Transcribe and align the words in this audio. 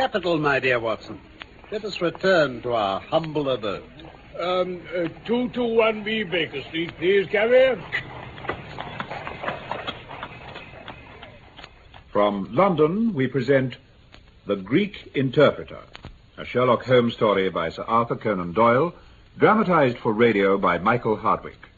Capital, 0.00 0.38
my 0.38 0.58
dear 0.58 0.80
Watson. 0.80 1.20
Let 1.70 1.84
us 1.84 2.00
return 2.00 2.62
to 2.62 2.72
our 2.72 3.00
humble 3.00 3.50
abode. 3.50 3.84
Um, 4.40 4.80
uh, 4.96 5.08
221B 5.26 6.30
Baker 6.30 6.62
Street, 6.62 6.96
please, 6.96 7.26
carrier. 7.26 7.78
From 12.10 12.48
London, 12.50 13.12
we 13.12 13.26
present 13.26 13.76
The 14.46 14.56
Greek 14.56 15.10
Interpreter, 15.14 15.82
a 16.38 16.46
Sherlock 16.46 16.82
Holmes 16.86 17.12
story 17.12 17.50
by 17.50 17.68
Sir 17.68 17.82
Arthur 17.82 18.16
Conan 18.16 18.54
Doyle, 18.54 18.94
dramatized 19.36 19.98
for 19.98 20.14
radio 20.14 20.56
by 20.56 20.78
Michael 20.78 21.16
Hardwick. 21.16 21.68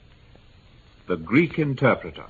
The 1.09 1.17
Greek 1.17 1.59
Interpreter. 1.59 2.27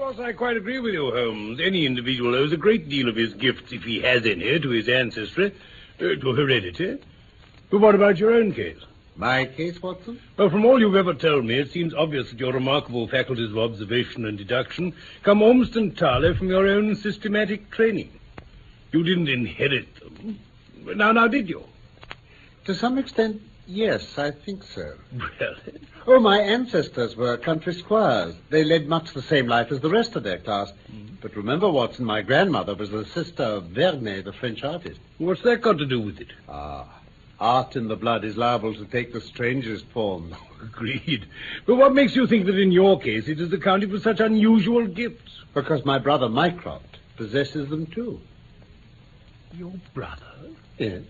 Of 0.00 0.16
course, 0.16 0.28
I 0.28 0.32
quite 0.32 0.56
agree 0.56 0.80
with 0.80 0.94
you, 0.94 1.10
Holmes. 1.10 1.60
Any 1.60 1.84
individual 1.84 2.34
owes 2.34 2.54
a 2.54 2.56
great 2.56 2.88
deal 2.88 3.06
of 3.06 3.16
his 3.16 3.34
gifts, 3.34 3.70
if 3.70 3.82
he 3.82 4.00
has 4.00 4.24
any, 4.24 4.58
to 4.58 4.70
his 4.70 4.88
ancestry, 4.88 5.54
uh, 5.98 6.02
to 6.02 6.32
heredity. 6.32 6.96
But 7.68 7.80
what 7.80 7.94
about 7.94 8.16
your 8.16 8.32
own 8.32 8.54
case? 8.54 8.78
My 9.16 9.44
case, 9.44 9.82
Watson? 9.82 10.18
Well, 10.38 10.48
from 10.48 10.64
all 10.64 10.80
you've 10.80 10.96
ever 10.96 11.12
told 11.12 11.44
me, 11.44 11.58
it 11.58 11.70
seems 11.70 11.92
obvious 11.92 12.30
that 12.30 12.40
your 12.40 12.54
remarkable 12.54 13.08
faculties 13.08 13.50
of 13.50 13.58
observation 13.58 14.24
and 14.24 14.38
deduction 14.38 14.94
come 15.22 15.42
almost 15.42 15.76
entirely 15.76 16.34
from 16.34 16.48
your 16.48 16.66
own 16.66 16.96
systematic 16.96 17.70
training. 17.70 18.10
You 18.92 19.04
didn't 19.04 19.28
inherit 19.28 19.86
them. 19.96 20.38
Now, 20.96 21.12
now, 21.12 21.28
did 21.28 21.46
you? 21.46 21.62
To 22.64 22.74
some 22.74 22.96
extent, 22.96 23.42
yes, 23.66 24.18
I 24.18 24.30
think 24.30 24.64
so. 24.64 24.94
Really? 25.12 25.80
Oh, 26.06 26.18
my 26.18 26.40
ancestors 26.40 27.14
were 27.14 27.36
country 27.36 27.74
squires. 27.74 28.34
They 28.48 28.64
led 28.64 28.88
much 28.88 29.12
the 29.12 29.22
same 29.22 29.46
life 29.46 29.70
as 29.70 29.80
the 29.80 29.90
rest 29.90 30.16
of 30.16 30.22
their 30.22 30.38
class. 30.38 30.72
But 31.20 31.36
remember, 31.36 31.70
Watson, 31.70 32.06
my 32.06 32.22
grandmother 32.22 32.74
was 32.74 32.90
the 32.90 33.04
sister 33.04 33.42
of 33.42 33.64
Vernet, 33.66 34.24
the 34.24 34.32
French 34.32 34.64
artist. 34.64 34.98
What's 35.18 35.42
that 35.42 35.60
got 35.60 35.76
to 35.78 35.86
do 35.86 36.00
with 36.00 36.18
it? 36.20 36.32
Ah, 36.48 36.86
art 37.38 37.76
in 37.76 37.88
the 37.88 37.96
blood 37.96 38.24
is 38.24 38.36
liable 38.38 38.74
to 38.74 38.86
take 38.86 39.12
the 39.12 39.20
strangest 39.20 39.84
forms. 39.86 40.34
Agreed. 40.62 41.26
But 41.66 41.76
what 41.76 41.94
makes 41.94 42.16
you 42.16 42.26
think 42.26 42.46
that 42.46 42.58
in 42.58 42.72
your 42.72 42.98
case 42.98 43.28
it 43.28 43.38
is 43.38 43.52
accounted 43.52 43.90
for 43.90 43.98
such 43.98 44.20
unusual 44.20 44.86
gifts? 44.86 45.42
Because 45.52 45.84
my 45.84 45.98
brother 45.98 46.28
Mycroft 46.28 46.98
possesses 47.16 47.68
them 47.68 47.86
too. 47.86 48.20
Your 49.52 49.72
brother? 49.92 50.24
Yes. 50.78 51.02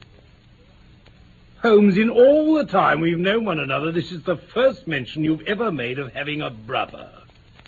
Holmes, 1.62 1.98
in 1.98 2.08
all 2.08 2.54
the 2.54 2.64
time 2.64 3.00
we've 3.00 3.18
known 3.18 3.44
one 3.44 3.60
another, 3.60 3.92
this 3.92 4.12
is 4.12 4.22
the 4.22 4.36
first 4.36 4.86
mention 4.86 5.22
you've 5.22 5.42
ever 5.42 5.70
made 5.70 5.98
of 5.98 6.12
having 6.14 6.40
a 6.40 6.48
brother. 6.48 7.10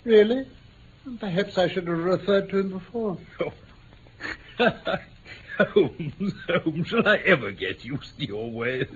Really? 0.03 0.47
Perhaps 1.19 1.57
I 1.59 1.67
should 1.67 1.87
have 1.87 1.97
referred 1.99 2.49
to 2.49 2.59
him 2.59 2.69
before. 2.69 3.17
Holmes, 5.57 6.33
Holmes, 6.49 6.87
shall 6.87 7.07
I 7.07 7.17
ever 7.17 7.51
get 7.51 7.85
used 7.85 8.17
to 8.17 8.25
your 8.25 8.49
ways? 8.49 8.87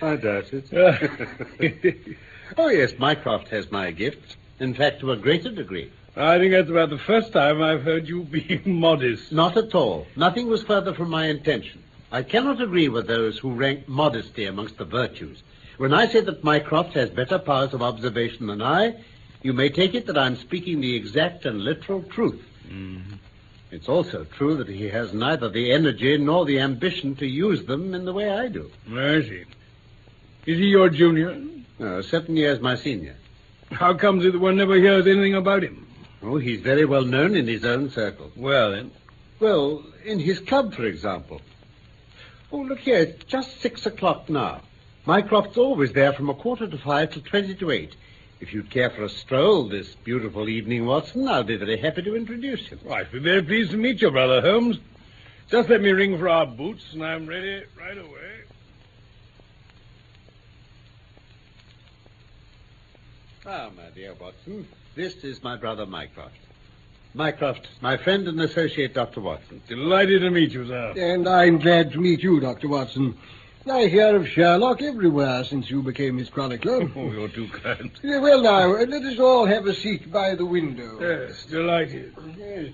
I 0.00 0.16
doubt 0.16 0.52
it. 0.54 2.06
oh, 2.56 2.68
yes, 2.68 2.94
Mycroft 2.98 3.48
has 3.48 3.70
my 3.70 3.90
gifts. 3.90 4.36
In 4.58 4.72
fact, 4.72 5.00
to 5.00 5.12
a 5.12 5.16
greater 5.16 5.50
degree. 5.50 5.92
I 6.16 6.38
think 6.38 6.52
that's 6.52 6.70
about 6.70 6.88
the 6.90 6.98
first 6.98 7.32
time 7.32 7.60
I've 7.62 7.82
heard 7.82 8.08
you 8.08 8.24
be 8.24 8.62
modest. 8.64 9.32
Not 9.32 9.58
at 9.58 9.74
all. 9.74 10.06
Nothing 10.16 10.48
was 10.48 10.62
further 10.62 10.94
from 10.94 11.10
my 11.10 11.26
intention. 11.26 11.82
I 12.12 12.22
cannot 12.22 12.60
agree 12.60 12.88
with 12.88 13.06
those 13.06 13.38
who 13.38 13.52
rank 13.52 13.88
modesty 13.88 14.46
amongst 14.46 14.78
the 14.78 14.84
virtues. 14.84 15.42
When 15.76 15.94
I 15.94 16.08
say 16.08 16.20
that 16.20 16.44
Mycroft 16.44 16.94
has 16.94 17.08
better 17.08 17.38
powers 17.38 17.72
of 17.72 17.82
observation 17.82 18.48
than 18.48 18.60
I, 18.60 18.96
you 19.42 19.52
may 19.52 19.68
take 19.68 19.94
it 19.94 20.06
that 20.06 20.18
I'm 20.18 20.36
speaking 20.36 20.80
the 20.80 20.96
exact 20.96 21.46
and 21.46 21.62
literal 21.62 22.02
truth. 22.02 22.42
Mm-hmm. 22.68 23.14
It's 23.70 23.88
also 23.88 24.24
true 24.24 24.56
that 24.56 24.68
he 24.68 24.88
has 24.88 25.14
neither 25.14 25.48
the 25.48 25.72
energy 25.72 26.18
nor 26.18 26.44
the 26.44 26.58
ambition 26.58 27.14
to 27.16 27.26
use 27.26 27.64
them 27.64 27.94
in 27.94 28.04
the 28.04 28.12
way 28.12 28.28
I 28.28 28.48
do. 28.48 28.70
I 28.90 29.22
see. 29.22 29.44
Is 30.46 30.58
he 30.58 30.66
your 30.66 30.90
junior? 30.90 31.40
No, 31.78 32.02
seven 32.02 32.36
years 32.36 32.60
my 32.60 32.74
senior. 32.74 33.16
How 33.70 33.94
comes 33.94 34.24
it 34.24 34.32
that 34.32 34.40
one 34.40 34.56
never 34.56 34.74
hears 34.74 35.06
anything 35.06 35.34
about 35.34 35.62
him? 35.62 35.86
Oh, 36.22 36.38
he's 36.38 36.60
very 36.60 36.84
well 36.84 37.04
known 37.04 37.36
in 37.36 37.46
his 37.46 37.64
own 37.64 37.90
circle. 37.90 38.32
Well, 38.36 38.72
then. 38.72 38.90
Well, 39.38 39.84
in 40.04 40.18
his 40.18 40.40
club, 40.40 40.74
for 40.74 40.84
example. 40.84 41.40
Oh, 42.52 42.58
look 42.58 42.80
here, 42.80 42.98
it's 42.98 43.24
just 43.24 43.60
six 43.60 43.86
o'clock 43.86 44.28
now. 44.28 44.60
Mycroft's 45.06 45.56
always 45.56 45.92
there 45.92 46.12
from 46.12 46.28
a 46.28 46.34
quarter 46.34 46.66
to 46.66 46.78
five 46.78 47.12
till 47.12 47.22
twenty 47.22 47.54
to 47.54 47.70
eight. 47.70 47.94
If 48.40 48.52
you'd 48.52 48.70
care 48.70 48.90
for 48.90 49.04
a 49.04 49.08
stroll 49.08 49.68
this 49.68 49.94
beautiful 49.94 50.48
evening, 50.48 50.86
Watson, 50.86 51.28
I'll 51.28 51.44
be 51.44 51.56
very 51.56 51.76
happy 51.76 52.02
to 52.02 52.16
introduce 52.16 52.70
you. 52.70 52.78
Well, 52.82 52.94
I'd 52.94 53.12
be 53.12 53.18
very 53.18 53.42
pleased 53.42 53.70
to 53.70 53.76
meet 53.76 54.02
you, 54.02 54.10
Brother 54.10 54.40
Holmes. 54.40 54.78
Just 55.48 55.68
let 55.68 55.80
me 55.80 55.90
ring 55.90 56.18
for 56.18 56.28
our 56.28 56.46
boots, 56.46 56.92
and 56.92 57.04
I'm 57.04 57.26
ready 57.26 57.64
right 57.78 57.98
away. 57.98 58.42
Ah, 63.46 63.70
my 63.76 63.90
dear 63.94 64.14
Watson, 64.14 64.66
this 64.94 65.16
is 65.16 65.42
my 65.42 65.56
brother 65.56 65.86
Mycroft. 65.86 66.36
Mycroft, 67.14 67.66
my 67.80 67.96
friend 67.96 68.28
and 68.28 68.40
associate, 68.40 68.94
Dr. 68.94 69.20
Watson. 69.20 69.60
Delighted 69.68 70.22
to 70.22 70.30
meet 70.30 70.52
you, 70.52 70.66
sir. 70.66 70.94
And 70.96 71.28
I'm 71.28 71.58
glad 71.58 71.92
to 71.92 71.98
meet 72.00 72.22
you, 72.22 72.40
Dr. 72.40 72.68
Watson. 72.68 73.16
I 73.70 73.86
hear 73.88 74.16
of 74.16 74.26
Sherlock 74.26 74.80
everywhere 74.80 75.44
since 75.44 75.68
you 75.70 75.82
became 75.82 76.16
his 76.16 76.30
chronicler. 76.30 76.88
Oh, 76.96 77.10
you're 77.10 77.28
too 77.28 77.48
kind. 77.48 77.90
Yeah, 78.02 78.18
well, 78.18 78.40
now, 78.40 78.74
uh, 78.74 78.86
let 78.86 79.02
us 79.02 79.18
all 79.18 79.44
have 79.44 79.66
a 79.66 79.74
seat 79.74 80.10
by 80.10 80.34
the 80.34 80.46
window. 80.46 80.98
Yes, 81.00 81.44
delighted. 81.44 82.14
Yes. 82.38 82.72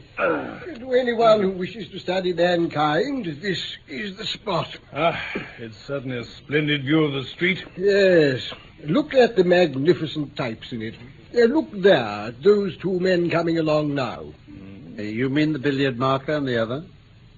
To 0.79 0.93
anyone 0.93 1.43
who 1.43 1.51
wishes 1.51 1.89
to 1.91 1.99
study 1.99 2.33
mankind, 2.33 3.27
this 3.41 3.77
is 3.89 4.17
the 4.17 4.25
spot. 4.27 4.69
Ah, 4.93 5.21
it's 5.59 5.77
certainly 5.87 6.19
a 6.19 6.25
splendid 6.25 6.83
view 6.85 7.05
of 7.05 7.13
the 7.15 7.25
street. 7.25 7.65
Yes. 7.77 8.53
Look 8.85 9.13
at 9.15 9.35
the 9.35 9.45
magnificent 9.45 10.37
types 10.37 10.71
in 10.73 10.83
it. 10.83 10.95
Uh, 11.35 11.41
look 11.43 11.71
there, 11.73 12.33
those 12.43 12.77
two 12.79 12.99
men 13.01 13.31
coming 13.31 13.59
along 13.59 13.95
now. 13.95 14.25
Uh, 14.99 15.03
you 15.03 15.29
mean 15.29 15.53
the 15.53 15.59
billiard 15.59 15.99
marker 15.99 16.33
and 16.33 16.47
the 16.47 16.61
other? 16.61 16.85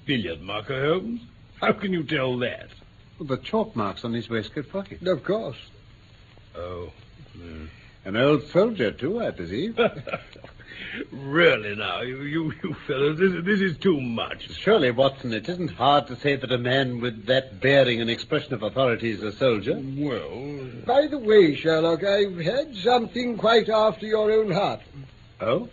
Billiard 0.07 0.41
marker, 0.41 0.81
Holmes? 0.81 1.21
How 1.61 1.73
can 1.73 1.93
you 1.93 2.05
tell 2.05 2.39
that? 2.39 2.69
Well, 3.19 3.27
the 3.27 3.39
chalk 3.39 3.75
marks 3.75 4.05
on 4.05 4.13
his 4.13 4.29
waistcoat 4.29 4.71
pocket. 4.71 5.03
Of 5.07 5.25
course. 5.25 5.59
Oh. 6.57 6.93
An 8.05 8.17
old 8.17 8.47
soldier, 8.49 8.93
too, 8.93 9.21
I 9.21 9.31
perceive. 9.33 9.79
really, 11.13 11.77
now, 11.77 12.03
you, 12.03 12.23
you, 12.23 12.53
you 12.63 12.75
fellows, 12.87 13.19
this, 13.19 13.33
this 13.45 13.61
is 13.61 13.77
too 13.79 14.01
much. 14.01 14.51
Surely, 14.57 14.91
Watson, 14.91 15.33
it 15.33 15.49
isn't 15.49 15.73
hard 15.73 16.07
to 16.09 16.17
say 16.17 16.37
that 16.37 16.53
a 16.53 16.59
man 16.59 17.01
with 17.01 17.27
that 17.27 17.61
bearing 17.61 18.01
and 18.01 18.11
expression 18.11 18.55
of 18.55 18.63
authority 18.63 19.11
is 19.11 19.23
a 19.23 19.33
soldier. 19.33 19.75
Well, 19.75 20.69
By 20.87 21.07
the 21.07 21.19
way, 21.19 21.55
Sherlock, 21.57 22.05
I've 22.05 22.39
had 22.39 22.77
something 22.77 23.37
quite 23.37 23.69
after 23.69 24.07
your 24.07 24.31
own 24.31 24.51
heart. 24.51 24.81
Oh? 25.41 25.69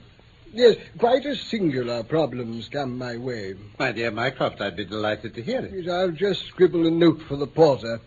Yes, 0.54 0.78
quite 0.98 1.26
a 1.26 1.36
singular 1.36 2.02
problem's 2.04 2.70
come 2.70 2.98
my 2.98 3.18
way. 3.18 3.56
My 3.78 3.92
dear 3.92 4.10
Mycroft, 4.10 4.62
I'd 4.62 4.78
be 4.78 4.86
delighted 4.86 5.36
to 5.36 5.42
hear 5.42 5.60
it. 5.60 5.72
Yes, 5.74 5.92
I'll 5.92 6.12
just 6.12 6.46
scribble 6.46 6.88
a 6.88 6.92
note 6.92 7.22
for 7.24 7.36
the 7.36 7.48
porter. 7.48 8.00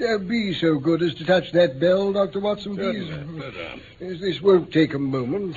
Uh, 0.00 0.18
be 0.18 0.54
so 0.54 0.78
good 0.78 1.02
as 1.02 1.14
to 1.14 1.24
touch 1.24 1.50
that 1.52 1.80
bell, 1.80 2.12
Dr. 2.12 2.38
Watson, 2.38 2.76
please. 2.76 3.08
Certainly, 3.08 3.40
certainly. 3.40 3.82
Yes, 3.98 4.20
this 4.20 4.40
won't 4.40 4.72
take 4.72 4.94
a 4.94 4.98
moment. 4.98 5.56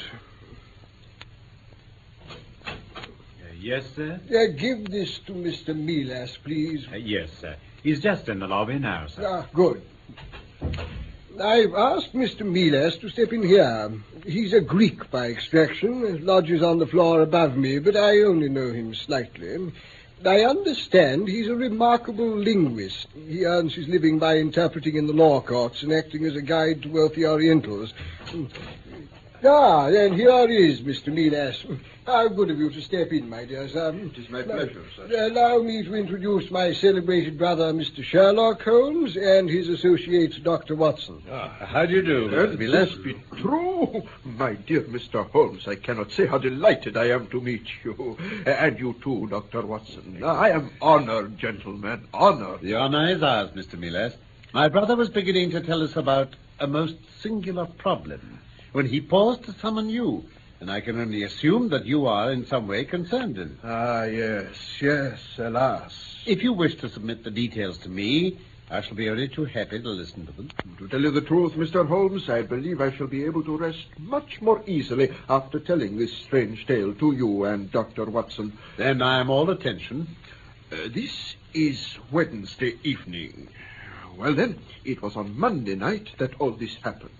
Yes, 3.59 3.83
sir? 3.95 4.19
Uh, 4.29 4.57
give 4.57 4.89
this 4.89 5.19
to 5.19 5.33
Mr. 5.33 5.75
Melas, 5.75 6.37
please. 6.37 6.85
Uh, 6.91 6.95
yes, 6.95 7.29
sir. 7.41 7.55
He's 7.83 7.99
just 7.99 8.29
in 8.29 8.39
the 8.39 8.47
lobby 8.47 8.79
now, 8.79 9.07
sir. 9.07 9.23
Ah, 9.25 9.47
good. 9.53 9.81
I've 11.41 11.73
asked 11.73 12.13
Mr. 12.13 12.41
Melas 12.41 12.97
to 12.97 13.09
step 13.09 13.33
in 13.33 13.43
here. 13.43 13.91
He's 14.25 14.53
a 14.53 14.61
Greek 14.61 15.09
by 15.11 15.27
extraction, 15.27 16.25
lodges 16.25 16.61
on 16.63 16.79
the 16.79 16.87
floor 16.87 17.21
above 17.21 17.55
me, 17.55 17.79
but 17.79 17.95
I 17.95 18.21
only 18.21 18.49
know 18.49 18.71
him 18.71 18.93
slightly. 18.93 19.71
I 20.25 20.41
understand 20.41 21.29
he's 21.29 21.47
a 21.47 21.55
remarkable 21.55 22.29
linguist. 22.29 23.07
He 23.27 23.45
earns 23.45 23.73
his 23.73 23.87
living 23.87 24.19
by 24.19 24.37
interpreting 24.37 24.95
in 24.95 25.07
the 25.07 25.13
law 25.13 25.39
courts 25.39 25.81
and 25.81 25.93
acting 25.93 26.25
as 26.25 26.35
a 26.35 26.41
guide 26.41 26.83
to 26.83 26.89
wealthy 26.89 27.25
Orientals. 27.25 27.93
Ah, 29.41 29.87
and 29.87 30.15
here 30.15 30.49
is 30.49 30.81
Mr. 30.81 31.13
Melas. 31.13 31.63
How 32.05 32.27
good 32.27 32.49
of 32.49 32.57
you 32.57 32.69
to 32.71 32.81
step 32.81 33.13
in, 33.13 33.29
my 33.29 33.45
dear 33.45 33.69
sir. 33.69 33.93
It 33.95 34.17
is 34.17 34.29
my 34.29 34.41
pleasure, 34.41 34.83
sir. 34.97 35.27
Allow 35.27 35.59
me 35.59 35.81
to 35.83 35.95
introduce 35.95 36.51
my 36.51 36.73
celebrated 36.73 37.37
brother, 37.37 37.71
Mr. 37.71 38.03
Sherlock 38.03 38.61
Holmes, 38.63 39.15
and 39.15 39.49
his 39.49 39.69
associate, 39.69 40.43
Dr. 40.43 40.75
Watson. 40.75 41.23
Ah, 41.31 41.47
how 41.59 41.85
do 41.85 41.93
you 41.93 42.01
do? 42.01 42.29
Can 42.29 42.57
this 42.57 42.93
be 42.95 43.15
true? 43.37 44.03
My 44.25 44.55
dear 44.55 44.81
Mr. 44.81 45.29
Holmes, 45.29 45.69
I 45.69 45.75
cannot 45.75 46.11
say 46.11 46.25
how 46.25 46.37
delighted 46.37 46.97
I 46.97 47.05
am 47.11 47.27
to 47.27 47.39
meet 47.39 47.67
you. 47.85 48.17
And 48.45 48.77
you 48.77 48.93
too, 49.01 49.27
Dr. 49.27 49.65
Watson. 49.65 50.21
I 50.21 50.49
am 50.49 50.71
honored, 50.81 51.37
gentlemen, 51.37 52.07
honored. 52.13 52.59
The 52.59 52.75
honor 52.75 53.07
is 53.09 53.23
ours, 53.23 53.51
Mr. 53.51 53.79
Melas. 53.79 54.15
My 54.51 54.67
brother 54.67 54.97
was 54.97 55.09
beginning 55.09 55.51
to 55.51 55.61
tell 55.61 55.81
us 55.81 55.95
about 55.95 56.35
a 56.59 56.67
most 56.67 56.97
singular 57.21 57.65
problem 57.65 58.39
when 58.71 58.85
he 58.87 59.01
paused 59.01 59.43
to 59.43 59.53
summon 59.53 59.89
you. 59.89 60.25
and 60.61 60.69
I 60.69 60.81
can 60.81 60.99
only 60.99 61.23
assume 61.23 61.69
that 61.69 61.85
you 61.85 62.05
are 62.05 62.31
in 62.33 62.45
some 62.45 62.67
way 62.67 62.83
concerned 62.83 63.37
in 63.37 63.47
it. 63.51 63.57
Ah, 63.63 64.03
yes, 64.03 64.81
yes, 64.81 65.19
alas. 65.37 65.93
If 66.25 66.43
you 66.43 66.51
wish 66.51 66.75
to 66.75 66.89
submit 66.89 67.23
the 67.23 67.31
details 67.31 67.77
to 67.79 67.89
me, 67.89 68.37
I 68.69 68.81
shall 68.81 68.95
be 68.95 69.09
only 69.09 69.29
too 69.29 69.45
happy 69.45 69.81
to 69.81 69.89
listen 69.89 70.25
to 70.27 70.31
them. 70.33 70.49
To 70.77 70.87
tell 70.89 71.01
you 71.01 71.11
the 71.11 71.21
truth, 71.21 71.53
Mr. 71.53 71.87
Holmes, 71.87 72.29
I 72.29 72.41
believe 72.43 72.81
I 72.81 72.91
shall 72.91 73.07
be 73.07 73.23
able 73.23 73.43
to 73.45 73.57
rest 73.57 73.85
much 73.97 74.41
more 74.41 74.61
easily 74.67 75.11
after 75.29 75.59
telling 75.59 75.97
this 75.97 76.13
strange 76.13 76.67
tale 76.67 76.93
to 76.93 77.13
you 77.13 77.45
and 77.45 77.71
Dr. 77.71 78.05
Watson. 78.05 78.51
Then 78.77 79.01
I 79.01 79.21
am 79.21 79.29
all 79.29 79.49
attention. 79.49 80.07
Uh, 80.71 80.75
this 80.89 81.35
is 81.53 81.97
Wednesday 82.11 82.75
evening. 82.83 83.47
Well, 84.17 84.35
then, 84.35 84.59
it 84.83 85.01
was 85.01 85.15
on 85.15 85.39
Monday 85.39 85.75
night 85.75 86.09
that 86.17 86.31
all 86.39 86.51
this 86.51 86.75
happened. 86.83 87.11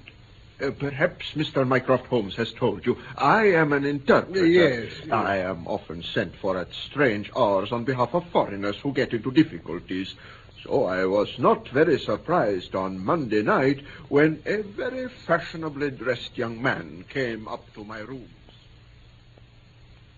Uh, 0.62 0.72
perhaps 0.72 1.32
Mr. 1.36 1.66
Mycroft 1.66 2.08
Holmes 2.08 2.36
has 2.36 2.52
told 2.52 2.86
you. 2.86 2.98
I 3.18 3.46
am 3.52 3.72
an 3.72 3.86
interpreter. 3.86 4.46
Yes, 4.46 4.92
yes. 5.00 5.12
I 5.12 5.38
am 5.38 5.66
often 5.68 6.04
sent 6.04 6.36
for 6.36 6.58
at 6.58 6.74
strange 6.74 7.32
hours 7.36 7.72
on 7.72 7.86
behalf 7.86 8.14
of 8.14 8.28
foreigners 8.30 8.76
who 8.78 8.92
get 8.92 9.14
into 9.14 9.32
difficulties. 9.32 10.16
So 10.64 10.84
I 10.84 11.06
was 11.06 11.40
not 11.40 11.70
very 11.70 11.98
surprised 11.98 12.76
on 12.76 13.04
Monday 13.04 13.42
night 13.42 13.86
when 14.10 14.42
a 14.46 14.62
very 14.62 15.08
fashionably 15.08 15.92
dressed 15.92 16.38
young 16.38 16.62
man 16.62 17.06
came 17.08 17.48
up 17.48 17.74
to 17.76 17.86
my 17.86 18.00
rooms. 18.00 18.30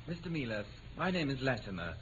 Mr. 0.09 0.31
Melas, 0.31 0.65
my 0.97 1.11
name 1.11 1.29
is 1.29 1.39
Latimer. 1.41 1.93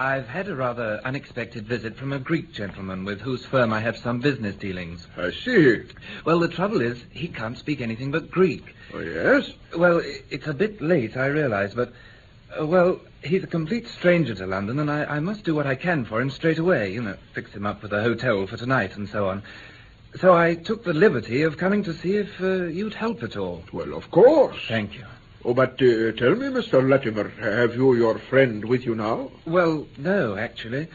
I've 0.00 0.28
had 0.28 0.48
a 0.48 0.56
rather 0.56 0.98
unexpected 1.04 1.66
visit 1.66 1.94
from 1.94 2.14
a 2.14 2.18
Greek 2.18 2.52
gentleman 2.52 3.04
with 3.04 3.20
whose 3.20 3.44
firm 3.44 3.70
I 3.70 3.80
have 3.80 3.98
some 3.98 4.18
business 4.18 4.56
dealings. 4.56 5.06
I 5.14 5.30
see. 5.30 5.82
Well, 6.24 6.38
the 6.38 6.48
trouble 6.48 6.80
is, 6.80 7.04
he 7.10 7.28
can't 7.28 7.58
speak 7.58 7.82
anything 7.82 8.10
but 8.10 8.30
Greek. 8.30 8.74
Oh, 8.94 9.00
yes? 9.00 9.52
Well, 9.76 10.00
it's 10.30 10.46
a 10.46 10.54
bit 10.54 10.80
late, 10.80 11.18
I 11.18 11.26
realize, 11.26 11.74
but, 11.74 11.92
uh, 12.58 12.64
well, 12.64 12.98
he's 13.22 13.44
a 13.44 13.46
complete 13.46 13.88
stranger 13.88 14.34
to 14.36 14.46
London, 14.46 14.78
and 14.78 14.90
I, 14.90 15.04
I 15.04 15.20
must 15.20 15.44
do 15.44 15.54
what 15.54 15.66
I 15.66 15.74
can 15.74 16.06
for 16.06 16.22
him 16.22 16.30
straight 16.30 16.58
away. 16.58 16.94
You 16.94 17.02
know, 17.02 17.16
fix 17.34 17.52
him 17.52 17.66
up 17.66 17.82
with 17.82 17.92
a 17.92 18.00
hotel 18.00 18.46
for 18.46 18.56
tonight 18.56 18.96
and 18.96 19.06
so 19.06 19.28
on. 19.28 19.42
So 20.18 20.34
I 20.34 20.54
took 20.54 20.82
the 20.82 20.94
liberty 20.94 21.42
of 21.42 21.58
coming 21.58 21.84
to 21.84 21.92
see 21.92 22.16
if 22.16 22.40
uh, 22.40 22.64
you'd 22.68 22.94
help 22.94 23.22
at 23.22 23.36
all. 23.36 23.64
Well, 23.70 23.92
of 23.92 24.10
course. 24.10 24.64
Thank 24.66 24.94
you. 24.94 25.04
Oh, 25.44 25.54
but 25.54 25.72
uh, 25.80 26.12
tell 26.12 26.34
me, 26.34 26.46
Mr. 26.48 26.86
Latimer, 26.86 27.28
have 27.40 27.74
you 27.74 27.94
your 27.94 28.18
friend 28.18 28.64
with 28.64 28.84
you 28.84 28.94
now? 28.94 29.30
Well, 29.46 29.86
no, 29.96 30.36
actually. 30.36 30.88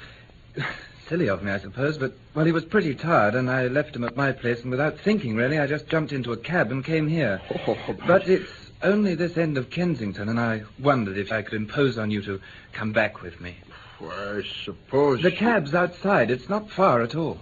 Silly 1.09 1.29
of 1.29 1.43
me, 1.43 1.51
I 1.51 1.59
suppose, 1.59 1.97
but, 1.97 2.13
well, 2.33 2.45
he 2.45 2.51
was 2.51 2.65
pretty 2.65 2.95
tired, 2.95 3.35
and 3.35 3.49
I 3.49 3.67
left 3.67 3.95
him 3.95 4.03
at 4.03 4.15
my 4.15 4.31
place, 4.31 4.61
and 4.61 4.71
without 4.71 4.99
thinking, 4.99 5.35
really, 5.35 5.59
I 5.59 5.67
just 5.67 5.87
jumped 5.87 6.11
into 6.11 6.31
a 6.31 6.37
cab 6.37 6.71
and 6.71 6.83
came 6.83 7.07
here. 7.07 7.41
Oh, 7.67 7.77
But 8.07 8.27
it's 8.27 8.49
only 8.81 9.13
this 9.13 9.37
end 9.37 9.57
of 9.57 9.69
Kensington, 9.69 10.29
and 10.29 10.39
I 10.39 10.63
wondered 10.79 11.17
if 11.17 11.31
I 11.31 11.43
could 11.43 11.53
impose 11.53 11.97
on 11.97 12.09
you 12.09 12.21
to 12.23 12.39
come 12.73 12.91
back 12.91 13.21
with 13.21 13.39
me. 13.39 13.55
I 14.01 14.43
suppose. 14.63 15.21
The 15.21 15.31
cab's 15.31 15.73
outside. 15.75 16.31
It's 16.31 16.49
not 16.49 16.69
far 16.71 17.01
at 17.01 17.15
all. 17.15 17.39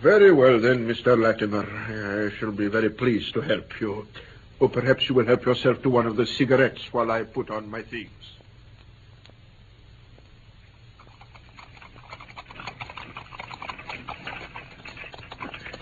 Very 0.00 0.32
well, 0.32 0.58
then, 0.58 0.88
Mr. 0.88 1.20
Latimer. 1.20 1.66
I 1.66 2.36
shall 2.36 2.52
be 2.52 2.66
very 2.66 2.90
pleased 2.90 3.32
to 3.34 3.40
help 3.40 3.80
you. 3.80 4.06
Or 4.60 4.68
perhaps 4.68 5.08
you 5.08 5.14
will 5.14 5.26
help 5.26 5.46
yourself 5.46 5.82
to 5.82 5.90
one 5.90 6.06
of 6.06 6.16
the 6.16 6.26
cigarettes 6.26 6.92
while 6.92 7.10
I 7.10 7.22
put 7.22 7.50
on 7.50 7.70
my 7.70 7.82
things. 7.82 8.10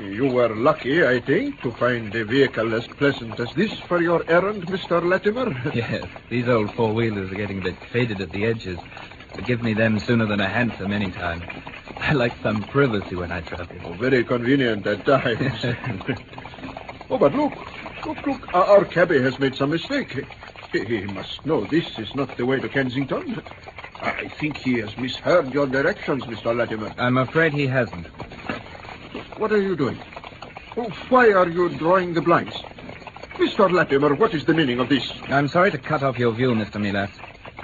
You 0.00 0.28
were 0.28 0.54
lucky, 0.54 1.04
I 1.04 1.20
think, 1.20 1.60
to 1.62 1.72
find 1.72 2.14
a 2.14 2.24
vehicle 2.24 2.72
as 2.74 2.86
pleasant 2.86 3.38
as 3.40 3.52
this 3.54 3.72
for 3.80 4.00
your 4.00 4.24
errand, 4.28 4.66
Mr. 4.66 5.04
Latimer. 5.04 5.54
Yes, 5.74 6.08
these 6.28 6.48
old 6.48 6.72
four 6.74 6.94
wheelers 6.94 7.32
are 7.32 7.34
getting 7.34 7.58
a 7.58 7.62
bit 7.62 7.76
faded 7.92 8.20
at 8.20 8.30
the 8.30 8.46
edges. 8.46 8.78
But 9.34 9.44
give 9.44 9.60
me 9.60 9.74
them 9.74 9.98
sooner 9.98 10.26
than 10.26 10.40
a 10.40 10.48
hansom 10.48 10.92
any 10.92 11.10
time. 11.10 11.42
I 11.98 12.12
like 12.12 12.32
some 12.42 12.62
privacy 12.64 13.16
when 13.16 13.32
I 13.32 13.40
travel. 13.40 13.76
Oh, 13.86 13.92
very 13.94 14.24
convenient 14.24 14.86
at 14.86 15.04
times. 15.04 15.64
oh, 17.10 17.18
but 17.18 17.34
look, 17.34 17.52
look, 18.06 18.26
look. 18.26 18.54
Our, 18.54 18.84
cabby 18.84 19.20
has 19.22 19.38
made 19.38 19.54
some 19.54 19.70
mistake. 19.70 20.26
He, 20.72 20.84
he 20.84 21.00
must 21.06 21.44
know 21.46 21.64
this 21.64 21.98
is 21.98 22.14
not 22.14 22.36
the 22.36 22.46
way 22.46 22.60
to 22.60 22.68
Kensington. 22.68 23.42
I 24.00 24.28
think 24.28 24.56
he 24.56 24.78
has 24.78 24.96
misheard 24.96 25.52
your 25.52 25.66
directions, 25.66 26.24
Mr. 26.24 26.56
Latimer. 26.56 26.94
I'm 26.98 27.18
afraid 27.18 27.52
he 27.52 27.66
hasn't. 27.66 28.06
What 29.38 29.52
are 29.52 29.60
you 29.60 29.76
doing? 29.76 29.98
Oh, 30.76 30.90
why 31.08 31.32
are 31.32 31.48
you 31.48 31.68
drawing 31.70 32.14
the 32.14 32.20
blinds? 32.20 32.54
Mr. 33.34 33.70
Latimer, 33.70 34.14
what 34.14 34.34
is 34.34 34.44
the 34.44 34.54
meaning 34.54 34.80
of 34.80 34.88
this? 34.88 35.12
I'm 35.28 35.48
sorry 35.48 35.70
to 35.70 35.78
cut 35.78 36.02
off 36.02 36.18
your 36.18 36.32
view, 36.32 36.50
Mr. 36.54 36.80
Melas. 36.80 37.10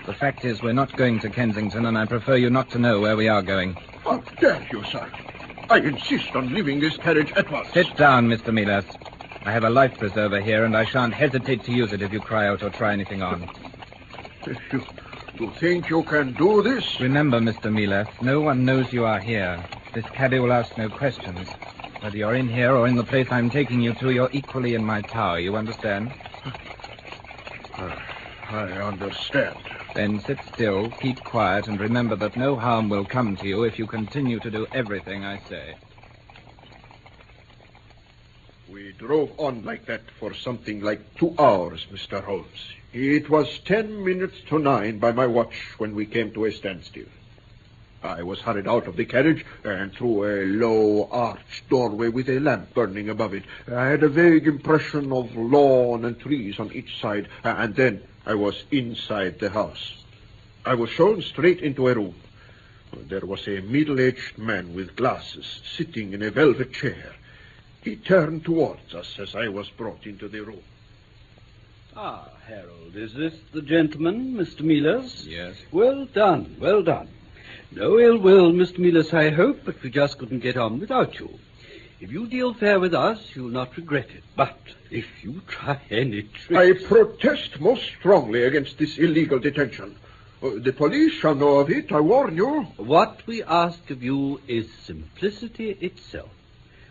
The 0.07 0.15
fact 0.15 0.45
is, 0.45 0.63
we're 0.63 0.73
not 0.73 0.97
going 0.97 1.19
to 1.21 1.31
Kensington, 1.31 1.87
and 1.87 1.97
I 1.97 2.07
prefer 2.07 2.37
you 2.37 2.51
not 2.51 2.71
to 2.71 2.79
know 2.79 3.01
where 3.01 3.17
we 3.17 3.29
are 3.29 3.43
going. 3.43 3.75
How 4.05 4.19
dare 4.41 4.67
you, 4.71 4.85
sir? 4.85 5.11
I 5.71 5.79
insist 5.79 6.35
on 6.35 6.53
leaving 6.53 6.79
this 6.79 6.97
carriage 6.97 7.33
at 7.33 7.51
once. 7.51 7.73
Sit 7.73 7.97
down, 7.97 8.29
Mr. 8.29 8.53
Melas. 8.53 8.85
I 9.47 9.53
have 9.53 9.65
a 9.65 9.71
life 9.71 9.99
preserver 9.99 10.41
here, 10.41 10.65
and 10.65 10.75
I 10.75 10.87
shan't 10.87 11.13
hesitate 11.13 11.65
to 11.65 11.73
use 11.73 11.93
it 11.93 12.01
if 12.01 12.13
you 12.13 12.21
cry 12.21 12.49
out 12.49 12.63
or 12.63 12.71
try 12.71 12.95
anything 12.95 13.23
on. 13.23 13.47
You, 14.47 14.83
you 15.39 15.51
think 15.61 15.91
you 15.91 16.03
can 16.03 16.33
do 16.33 16.63
this? 16.63 16.99
Remember, 16.99 17.41
Mr. 17.41 17.71
Melas, 17.71 18.09
no 18.23 18.41
one 18.41 18.65
knows 18.65 18.93
you 18.93 19.05
are 19.05 19.21
here. 19.21 19.63
This 19.93 20.07
cabby 20.15 20.39
will 20.39 20.53
ask 20.53 20.77
no 20.79 20.89
questions. 20.89 21.47
Whether 22.01 22.17
you're 22.17 22.35
in 22.35 22.49
here 22.49 22.75
or 22.75 22.89
in 22.89 22.97
the 22.97 23.05
place 23.05 23.29
I'm 23.31 23.51
taking 23.51 23.81
you 23.81 23.93
to, 23.95 24.11
you're 24.11 24.31
equally 24.33 24.75
in 24.75 24.85
my 24.85 25.03
power. 25.03 25.39
You 25.39 25.57
understand? 25.57 26.11
Ah, 27.77 28.03
I 28.51 28.63
understand. 28.83 29.57
Then 29.95 30.21
sit 30.21 30.39
still, 30.55 30.91
keep 31.01 31.23
quiet, 31.23 31.69
and 31.69 31.79
remember 31.79 32.17
that 32.17 32.37
no 32.37 32.57
harm 32.57 32.89
will 32.89 33.05
come 33.05 33.37
to 33.37 33.47
you 33.47 33.65
if 33.65 33.79
you 33.79 33.87
continue 33.87 34.41
to 34.41 34.51
do 34.51 34.67
everything 34.73 35.25
I 35.25 35.39
say. 35.49 35.75
We 38.75 38.93
drove 38.99 39.31
on 39.39 39.65
like 39.65 39.87
that 39.87 40.03
for 40.19 40.35
something 40.35 40.81
like 40.81 41.15
two 41.15 41.33
hours, 41.39 41.87
Mr. 41.93 42.21
Holmes. 42.25 42.73
It 42.93 43.31
was 43.31 43.61
ten 43.61 44.05
minutes 44.05 44.35
to 44.49 44.59
nine 44.59 44.99
by 44.99 45.13
my 45.13 45.29
watch 45.29 45.79
when 45.79 45.95
we 45.95 46.07
came 46.07 46.33
to 46.33 46.47
a 46.47 46.51
standstill. 46.51 47.07
I 48.03 48.25
was 48.25 48.41
hurried 48.41 48.67
out 48.67 48.89
of 48.89 48.97
the 48.97 49.05
carriage 49.05 49.47
and 49.63 49.93
through 49.93 50.25
a 50.25 50.47
low 50.47 51.09
arched 51.13 51.69
doorway 51.71 52.09
with 52.09 52.29
a 52.29 52.41
lamp 52.41 52.75
burning 52.75 53.11
above 53.11 53.33
it. 53.33 53.45
I 53.69 53.87
had 53.87 54.03
a 54.03 54.09
vague 54.09 54.49
impression 54.49 55.13
of 55.13 55.37
lawn 55.37 56.05
and 56.05 56.19
trees 56.19 56.59
on 56.59 56.73
each 56.73 57.01
side, 57.01 57.29
and 57.45 57.77
then 57.77 58.03
I 58.27 58.35
was 58.35 58.65
inside 58.73 59.39
the 59.39 59.51
house. 59.51 60.03
I 60.67 60.75
was 60.75 60.91
shown 60.91 61.23
straight 61.23 61.61
into 61.61 61.87
a 61.87 61.95
room. 61.95 62.17
There 63.09 63.21
was 63.21 63.47
a 63.47 63.61
middle-aged 63.61 64.37
man 64.37 64.75
with 64.75 64.97
glasses 64.97 65.61
sitting 65.77 66.13
in 66.13 66.23
a 66.23 66.33
velvet 66.33 66.73
chair. 66.73 67.15
He 67.85 67.97
turned 67.97 68.47
towards 68.47 68.95
us 68.95 69.19
as 69.19 69.35
I 69.35 69.49
was 69.49 69.69
brought 69.69 70.07
into 70.07 70.27
the 70.27 70.41
room. 70.41 70.63
Ah, 71.95 72.29
Harold, 72.47 72.97
is 72.97 73.13
this 73.13 73.35
the 73.53 73.61
gentleman, 73.61 74.35
Mr. 74.35 74.63
Melas? 74.63 75.27
Yes. 75.27 75.55
Well 75.71 76.07
done, 76.07 76.57
well 76.59 76.83
done. 76.83 77.09
No 77.71 77.99
ill 78.01 78.17
will, 78.17 78.53
Mr. 78.53 78.79
Milas, 78.79 79.13
I 79.13 79.29
hope, 79.29 79.67
but 79.67 79.83
we 79.83 79.91
just 79.91 80.17
couldn't 80.17 80.39
get 80.39 80.57
on 80.57 80.81
without 80.81 81.19
you. 81.21 81.39
If 82.01 82.11
you 82.11 82.27
deal 82.27 82.55
fair 82.55 82.81
with 82.81 82.95
us, 82.95 83.21
you'll 83.35 83.51
not 83.51 83.77
regret 83.77 84.09
it. 84.11 84.25
But 84.35 84.59
if 84.91 85.07
you 85.23 85.43
try 85.47 85.79
any 85.91 86.23
trick. 86.23 86.59
I 86.59 86.87
protest 86.87 87.61
most 87.61 87.83
strongly 87.99 88.45
against 88.45 88.79
this 88.79 88.97
illegal 88.97 89.39
detention. 89.39 89.97
Uh, 90.43 90.53
the 90.57 90.73
police 90.73 91.13
shall 91.13 91.35
know 91.35 91.59
of 91.59 91.69
it, 91.71 91.93
I 91.93 92.01
warn 92.01 92.35
you. 92.35 92.63
What 92.79 93.27
we 93.27 93.43
ask 93.43 93.91
of 93.91 94.03
you 94.03 94.41
is 94.49 94.73
simplicity 94.85 95.73
itself. 95.83 96.31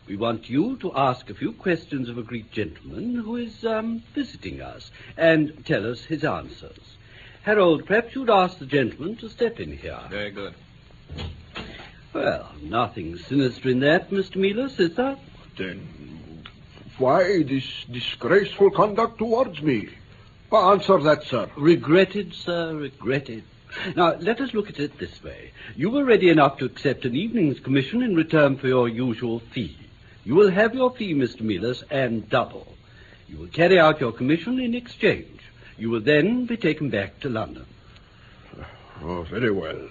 We 0.05 0.17
want 0.17 0.49
you 0.49 0.75
to 0.77 0.91
ask 0.95 1.29
a 1.29 1.33
few 1.33 1.53
questions 1.53 2.09
of 2.09 2.17
a 2.17 2.23
Greek 2.23 2.51
gentleman 2.51 3.15
who 3.15 3.37
is 3.37 3.63
um, 3.63 4.03
visiting 4.13 4.61
us 4.61 4.91
and 5.15 5.65
tell 5.65 5.89
us 5.89 6.03
his 6.03 6.25
answers. 6.25 6.97
Harold, 7.43 7.85
perhaps 7.85 8.13
you'd 8.13 8.29
ask 8.29 8.57
the 8.59 8.65
gentleman 8.65 9.15
to 9.17 9.29
step 9.29 9.61
in 9.61 9.77
here. 9.77 9.99
Very 10.09 10.31
good. 10.31 10.55
Well, 12.11 12.51
nothing 12.61 13.17
sinister 13.17 13.69
in 13.69 13.79
that, 13.79 14.09
Mr. 14.09 14.35
Melas, 14.35 14.77
is 14.77 14.95
there? 14.95 15.17
Then 15.57 15.87
why 16.97 17.43
this 17.43 17.85
disgraceful 17.89 18.71
conduct 18.71 19.17
towards 19.17 19.61
me? 19.61 19.89
Answer 20.51 20.99
that, 20.99 21.23
sir. 21.23 21.49
Regretted, 21.55 22.33
sir, 22.33 22.75
regretted. 22.75 23.43
Now, 23.95 24.15
let 24.19 24.39
us 24.39 24.53
look 24.53 24.69
at 24.69 24.79
it 24.79 24.99
this 24.99 25.23
way. 25.23 25.51
You 25.75 25.89
were 25.89 26.03
ready 26.03 26.29
enough 26.29 26.57
to 26.59 26.65
accept 26.65 27.05
an 27.05 27.15
evening's 27.15 27.59
commission 27.59 28.03
in 28.03 28.15
return 28.15 28.57
for 28.57 28.67
your 28.67 28.87
usual 28.87 29.39
fee. 29.39 29.77
You 30.25 30.35
will 30.35 30.51
have 30.51 30.73
your 30.73 30.91
fee, 30.91 31.13
Mr. 31.13 31.41
Melas, 31.41 31.83
and 31.89 32.29
double. 32.29 32.67
You 33.27 33.37
will 33.37 33.47
carry 33.47 33.79
out 33.79 33.99
your 33.99 34.11
commission 34.11 34.59
in 34.59 34.73
exchange. 34.73 35.41
You 35.77 35.89
will 35.89 36.01
then 36.01 36.45
be 36.45 36.55
taken 36.55 36.89
back 36.89 37.19
to 37.21 37.29
London. 37.29 37.65
Oh, 39.01 39.23
very 39.23 39.51
well. 39.51 39.89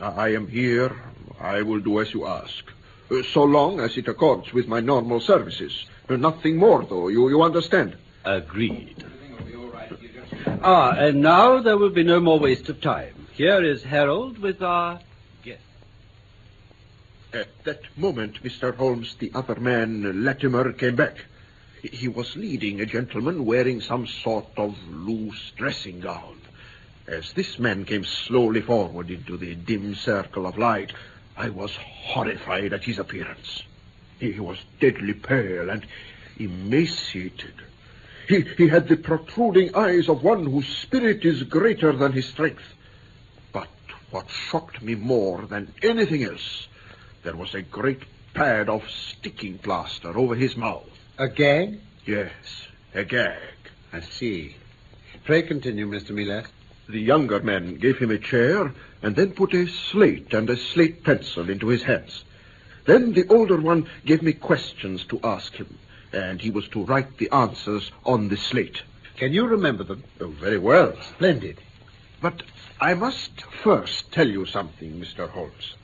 I 0.00 0.28
am 0.34 0.46
here. 0.46 0.94
I 1.40 1.62
will 1.62 1.80
do 1.80 2.00
as 2.00 2.12
you 2.14 2.26
ask. 2.26 2.64
Uh, 3.10 3.22
so 3.32 3.42
long 3.42 3.80
as 3.80 3.96
it 3.96 4.08
accords 4.08 4.52
with 4.52 4.68
my 4.68 4.80
normal 4.80 5.20
services. 5.20 5.84
Uh, 6.08 6.16
nothing 6.16 6.56
more, 6.56 6.84
though. 6.84 7.08
You, 7.08 7.28
you 7.28 7.42
understand? 7.42 7.96
Agreed. 8.24 9.04
Ah, 10.62 10.92
and 10.92 11.20
now 11.20 11.60
there 11.60 11.76
will 11.76 11.90
be 11.90 12.04
no 12.04 12.20
more 12.20 12.38
waste 12.38 12.68
of 12.68 12.80
time. 12.80 13.14
Here 13.32 13.62
is 13.64 13.82
Harold 13.82 14.38
with 14.38 14.62
our. 14.62 15.00
At 17.34 17.64
that 17.64 17.80
moment, 17.96 18.42
Mr. 18.42 18.76
Holmes, 18.76 19.14
the 19.14 19.30
other 19.34 19.54
man, 19.54 20.22
Latimer, 20.22 20.70
came 20.74 20.96
back. 20.96 21.16
He- 21.82 22.06
was 22.06 22.36
leading 22.36 22.80
a 22.80 22.86
gentleman 22.86 23.46
wearing 23.46 23.80
some 23.80 24.06
sort 24.06 24.48
of 24.58 24.76
loose 24.90 25.50
dressing 25.56 26.00
gown. 26.00 26.38
As 27.06 27.32
this 27.32 27.58
man 27.58 27.86
came 27.86 28.04
slowly 28.04 28.60
forward 28.60 29.10
into 29.10 29.38
the 29.38 29.54
dim 29.54 29.94
circle 29.94 30.46
of 30.46 30.58
light, 30.58 30.92
I 31.34 31.48
was 31.48 31.74
horrified 31.74 32.74
at 32.74 32.84
his 32.84 32.98
appearance. 32.98 33.62
He 34.20 34.38
was 34.38 34.58
deadly 34.78 35.14
pale 35.14 35.70
and 35.70 35.86
emaciated. 36.38 37.54
He, 38.28 38.42
he 38.58 38.68
had 38.68 38.88
the 38.88 38.96
protruding 38.98 39.74
eyes 39.74 40.10
of 40.10 40.22
one 40.22 40.44
whose 40.44 40.68
spirit 40.68 41.24
is 41.24 41.44
greater 41.44 41.92
than 41.92 42.12
his 42.12 42.28
strength. 42.28 42.74
But 43.52 43.68
what 44.10 44.28
shocked 44.28 44.82
me 44.82 44.94
more 44.94 45.46
than 45.46 45.72
anything 45.82 46.24
else, 46.24 46.68
there 47.22 47.36
was 47.36 47.54
a 47.54 47.62
great 47.62 48.02
pad 48.34 48.68
of 48.68 48.82
sticking 48.90 49.58
plaster 49.58 50.16
over 50.16 50.34
his 50.34 50.56
mouth. 50.56 50.88
A 51.18 51.28
gag? 51.28 51.78
Yes, 52.04 52.32
a 52.94 53.04
gag. 53.04 53.38
I 53.92 54.00
see. 54.00 54.56
Pray 55.24 55.42
continue, 55.42 55.88
Mr. 55.88 56.10
Miller. 56.10 56.44
The 56.88 57.00
younger 57.00 57.40
man 57.40 57.76
gave 57.76 57.98
him 57.98 58.10
a 58.10 58.18
chair 58.18 58.74
and 59.02 59.14
then 59.14 59.32
put 59.32 59.54
a 59.54 59.68
slate 59.68 60.34
and 60.34 60.50
a 60.50 60.56
slate 60.56 61.04
pencil 61.04 61.48
into 61.48 61.68
his 61.68 61.82
hands. 61.82 62.24
Then 62.86 63.12
the 63.12 63.28
older 63.28 63.60
one 63.60 63.88
gave 64.04 64.22
me 64.22 64.32
questions 64.32 65.04
to 65.04 65.20
ask 65.22 65.54
him, 65.54 65.78
and 66.12 66.40
he 66.40 66.50
was 66.50 66.66
to 66.68 66.84
write 66.84 67.18
the 67.18 67.30
answers 67.30 67.92
on 68.04 68.28
the 68.28 68.36
slate. 68.36 68.82
Can 69.16 69.32
you 69.32 69.46
remember 69.46 69.84
them? 69.84 70.02
Oh, 70.20 70.28
very 70.28 70.58
well. 70.58 70.94
Splendid. 71.14 71.60
But 72.20 72.42
I 72.80 72.94
must 72.94 73.42
first 73.62 74.10
tell 74.10 74.28
you 74.28 74.46
something, 74.46 75.00
Mr. 75.00 75.28
Holmes. 75.28 75.74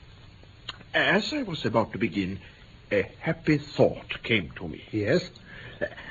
As 0.93 1.33
I 1.33 1.43
was 1.43 1.65
about 1.65 1.91
to 1.91 1.99
begin, 1.99 2.39
a 2.91 3.03
happy 3.19 3.59
thought 3.59 4.23
came 4.23 4.49
to 4.55 4.67
me. 4.67 4.83
Yes? 4.91 5.29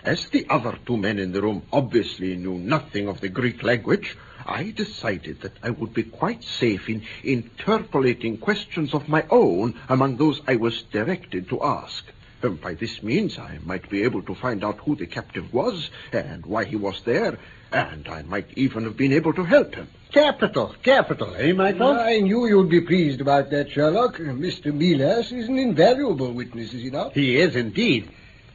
As 0.04 0.28
the 0.28 0.46
other 0.48 0.78
two 0.86 0.96
men 0.96 1.18
in 1.18 1.32
the 1.32 1.42
room 1.42 1.62
obviously 1.72 2.36
knew 2.36 2.58
nothing 2.58 3.08
of 3.08 3.20
the 3.20 3.28
Greek 3.28 3.64
language, 3.64 4.16
I 4.46 4.70
decided 4.70 5.40
that 5.40 5.56
I 5.64 5.70
would 5.70 5.92
be 5.92 6.04
quite 6.04 6.44
safe 6.44 6.88
in 6.88 7.02
interpolating 7.24 8.38
questions 8.38 8.94
of 8.94 9.08
my 9.08 9.26
own 9.30 9.74
among 9.88 10.16
those 10.16 10.40
I 10.46 10.54
was 10.56 10.82
directed 10.84 11.48
to 11.48 11.62
ask. 11.62 12.04
Um, 12.44 12.54
by 12.54 12.74
this 12.74 13.02
means, 13.02 13.36
I 13.36 13.58
might 13.64 13.90
be 13.90 14.04
able 14.04 14.22
to 14.22 14.34
find 14.36 14.62
out 14.62 14.78
who 14.78 14.94
the 14.94 15.06
captive 15.06 15.52
was 15.52 15.90
and 16.12 16.46
why 16.46 16.64
he 16.64 16.76
was 16.76 17.02
there, 17.02 17.36
and 17.72 18.08
I 18.08 18.22
might 18.22 18.48
even 18.56 18.84
have 18.84 18.96
been 18.96 19.12
able 19.12 19.32
to 19.34 19.44
help 19.44 19.74
him. 19.74 19.88
Capital, 20.12 20.74
capital, 20.82 21.34
eh, 21.36 21.52
Michael? 21.52 21.90
I 21.90 22.20
knew 22.20 22.46
you'd 22.46 22.70
be 22.70 22.80
pleased 22.80 23.20
about 23.20 23.50
that, 23.50 23.70
Sherlock. 23.70 24.16
Mr. 24.16 24.72
Melas 24.72 25.30
is 25.32 25.48
an 25.48 25.58
invaluable 25.58 26.32
witness, 26.32 26.72
is 26.72 26.82
he 26.82 26.90
not? 26.90 27.12
He 27.12 27.36
is 27.36 27.56
indeed. 27.56 28.10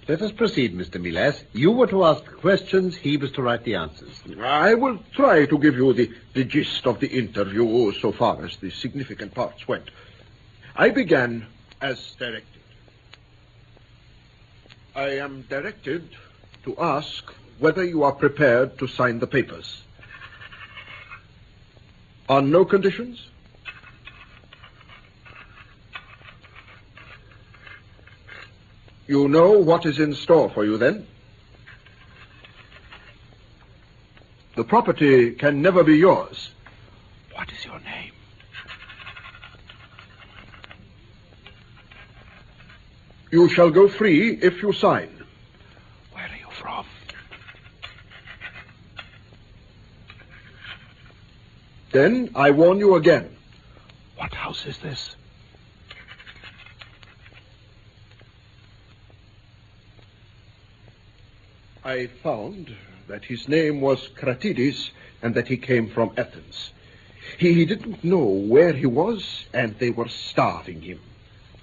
Let 0.07 0.21
us 0.21 0.31
proceed, 0.31 0.75
Mr. 0.75 0.99
Melas. 0.99 1.43
You 1.53 1.71
were 1.71 1.87
to 1.87 2.03
ask 2.05 2.25
questions, 2.25 2.95
he 2.95 3.17
was 3.17 3.31
to 3.33 3.41
write 3.41 3.63
the 3.63 3.75
answers. 3.75 4.21
I 4.41 4.73
will 4.73 4.99
try 5.13 5.45
to 5.45 5.57
give 5.59 5.75
you 5.75 5.93
the, 5.93 6.11
the 6.33 6.43
gist 6.43 6.85
of 6.87 6.99
the 6.99 7.07
interview 7.07 7.93
so 7.93 8.11
far 8.11 8.43
as 8.43 8.57
the 8.57 8.71
significant 8.71 9.33
parts 9.33 9.67
went. 9.67 9.89
I 10.75 10.89
began 10.89 11.45
as 11.81 12.15
directed. 12.15 12.61
I 14.95 15.17
am 15.19 15.43
directed 15.43 16.09
to 16.65 16.75
ask 16.77 17.33
whether 17.63 17.85
you 17.85 18.03
are 18.03 18.11
prepared 18.11 18.77
to 18.77 18.85
sign 18.87 19.19
the 19.19 19.25
papers. 19.25 19.83
On 22.27 22.51
no 22.51 22.65
conditions? 22.65 23.25
You 29.07 29.29
know 29.29 29.51
what 29.51 29.85
is 29.85 29.97
in 29.97 30.13
store 30.13 30.49
for 30.49 30.65
you 30.65 30.77
then? 30.77 31.07
The 34.57 34.65
property 34.65 35.31
can 35.31 35.61
never 35.61 35.85
be 35.85 35.95
yours. 35.95 36.49
What 37.33 37.49
is 37.49 37.63
your 37.63 37.79
name? 37.79 38.11
You 43.31 43.47
shall 43.47 43.69
go 43.69 43.87
free 43.87 44.37
if 44.41 44.61
you 44.61 44.73
sign. 44.73 45.23
Where 46.11 46.25
are 46.25 46.37
you 46.37 46.51
from? 46.61 46.85
Then 51.93 52.31
I 52.33 52.49
warn 52.49 52.79
you 52.79 52.95
again. 52.95 53.29
What 54.17 54.33
house 54.33 54.65
is 54.65 54.79
this? 54.79 55.15
I 61.85 62.07
found 62.07 62.75
that 63.07 63.23
his 63.23 63.47
name 63.47 63.79
was 63.79 64.09
Kratides 64.17 64.89
and 65.21 65.35
that 65.35 65.47
he 65.47 65.57
came 65.57 65.87
from 65.87 66.11
Athens. 66.17 66.71
He, 67.37 67.53
he 67.53 67.65
didn't 67.65 68.03
know 68.03 68.25
where 68.25 68.73
he 68.73 68.87
was, 68.87 69.45
and 69.53 69.77
they 69.77 69.91
were 69.91 70.07
starving 70.07 70.81
him. 70.81 70.99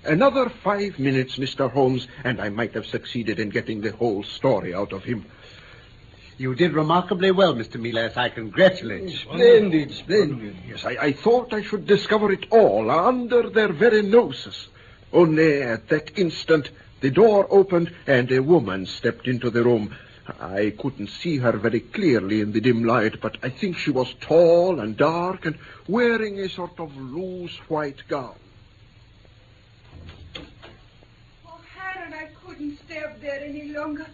Another 0.05 0.49
five 0.49 1.01
minutes, 1.01 1.39
Mr. 1.39 1.69
Holmes, 1.69 2.07
and 2.23 2.41
I 2.41 2.51
might 2.51 2.75
have 2.75 2.87
succeeded 2.87 3.41
in 3.41 3.49
getting 3.49 3.81
the 3.81 3.93
whole 3.93 4.23
story 4.23 4.73
out 4.75 4.93
of 4.93 5.03
him. 5.03 5.27
You 6.41 6.55
did 6.55 6.73
remarkably 6.73 7.33
well, 7.33 7.53
Mr. 7.53 7.79
Melas. 7.79 8.17
I 8.17 8.31
congratulate 8.31 9.11
you. 9.11 9.17
Splendid, 9.19 9.93
splendid. 9.93 10.57
Yes, 10.67 10.87
I, 10.87 10.93
I 10.93 11.13
thought 11.13 11.53
I 11.53 11.61
should 11.61 11.87
discover 11.87 12.33
it 12.33 12.47
all 12.49 12.91
under 12.91 13.51
their 13.51 13.71
very 13.75 14.01
noses. 14.01 14.69
Only 15.13 15.61
at 15.61 15.91
that 15.91 16.19
instant, 16.19 16.71
the 17.03 17.11
door 17.11 17.47
opened 17.51 17.95
and 18.07 18.33
a 18.33 18.41
woman 18.41 18.87
stepped 18.87 19.29
into 19.29 19.51
the 19.51 19.63
room. 19.63 19.95
I 20.41 20.73
couldn't 20.79 21.09
see 21.09 21.37
her 21.37 21.53
very 21.59 21.81
clearly 21.81 22.41
in 22.41 22.53
the 22.53 22.63
dim 22.63 22.85
light, 22.85 23.21
but 23.21 23.37
I 23.43 23.51
think 23.51 23.77
she 23.77 23.91
was 23.91 24.15
tall 24.23 24.81
and 24.81 24.97
dark 24.97 25.45
and 25.45 25.59
wearing 25.89 26.41
a 26.41 26.49
sort 26.49 26.81
of 26.81 26.97
loose 26.97 27.59
white 27.69 28.09
gown. 28.09 28.37
Oh, 31.47 31.61
Harold, 31.77 32.15
I 32.15 32.31
couldn't 32.43 32.79
stay 32.87 33.03
up 33.03 33.21
there 33.21 33.45
any 33.45 33.73
longer. 33.73 34.07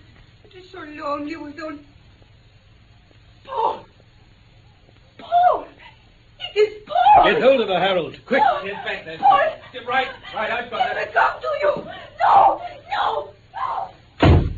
It 0.43 0.57
is 0.57 0.71
so 0.71 0.81
lonely 0.81 1.37
with 1.37 1.61
only... 1.61 1.85
Paul! 3.47 3.87
Paul! 5.19 5.67
It 6.39 6.59
is 6.59 6.83
Paul! 6.87 7.25
Get 7.33 7.43
hold 7.43 7.61
of 7.61 7.69
her, 7.69 7.79
Harold. 7.81 8.19
Quick, 8.27 8.43
Paul! 8.43 8.65
get 8.65 8.85
back 8.85 9.05
there. 9.05 9.19
Paul! 9.19 9.57
Get 9.73 9.87
right, 9.87 10.09
right, 10.35 10.51
I've 10.51 10.71
got 10.71 10.79
Let 10.81 10.97
her. 10.97 11.07
me 11.07 11.13
come 11.13 11.41
to 11.41 11.49
you! 11.63 11.87
No! 12.21 12.63
No! 12.91 13.31
No! 14.23 14.49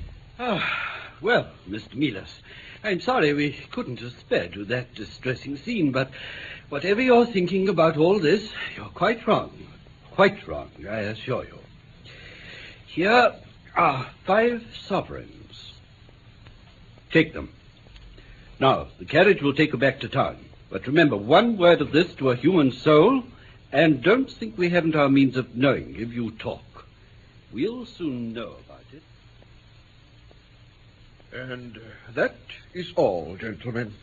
Ah, 0.40 1.00
well, 1.21 1.49
Mr. 1.68 1.95
Melas, 1.95 2.40
I'm 2.85 3.00
sorry 3.00 3.33
we 3.33 3.52
couldn't 3.73 4.00
have 4.00 4.12
spared 4.12 4.54
you 4.54 4.64
that 4.66 4.95
distressing 4.95 5.57
scene, 5.57 5.90
but 5.90 6.11
whatever 6.68 7.02
you're 7.02 7.26
thinking 7.26 7.68
about 7.68 7.97
all 7.97 8.18
this, 8.21 8.49
you're 8.76 8.87
quite 8.87 9.26
wrong. 9.26 9.50
Quite 10.12 10.47
wrong, 10.47 10.71
I 10.88 11.00
assure 11.00 11.45
you. 11.45 11.59
Here 12.87 13.35
are 13.76 14.07
five 14.25 14.64
sovereigns. 14.87 15.73
Take 17.12 17.33
them. 17.33 17.50
Now, 18.60 18.88
the 18.98 19.04
carriage 19.04 19.40
will 19.40 19.54
take 19.54 19.72
you 19.72 19.78
back 19.78 20.00
to 20.00 20.08
town. 20.08 20.36
But 20.70 20.86
remember, 20.86 21.16
one 21.16 21.56
word 21.56 21.80
of 21.80 21.92
this 21.92 22.12
to 22.14 22.30
a 22.30 22.36
human 22.36 22.72
soul, 22.72 23.22
and 23.72 24.02
don't 24.02 24.30
think 24.30 24.58
we 24.58 24.68
haven't 24.70 24.96
our 24.96 25.08
means 25.08 25.36
of 25.36 25.54
knowing 25.54 25.94
if 25.96 26.12
you 26.12 26.32
talk. 26.32 26.86
We'll 27.52 27.86
soon 27.86 28.32
know 28.32 28.56
about 28.66 28.84
it. 28.92 29.02
And 31.32 31.78
that 32.14 32.36
is 32.74 32.92
all, 32.96 33.36
gentlemen. 33.36 33.94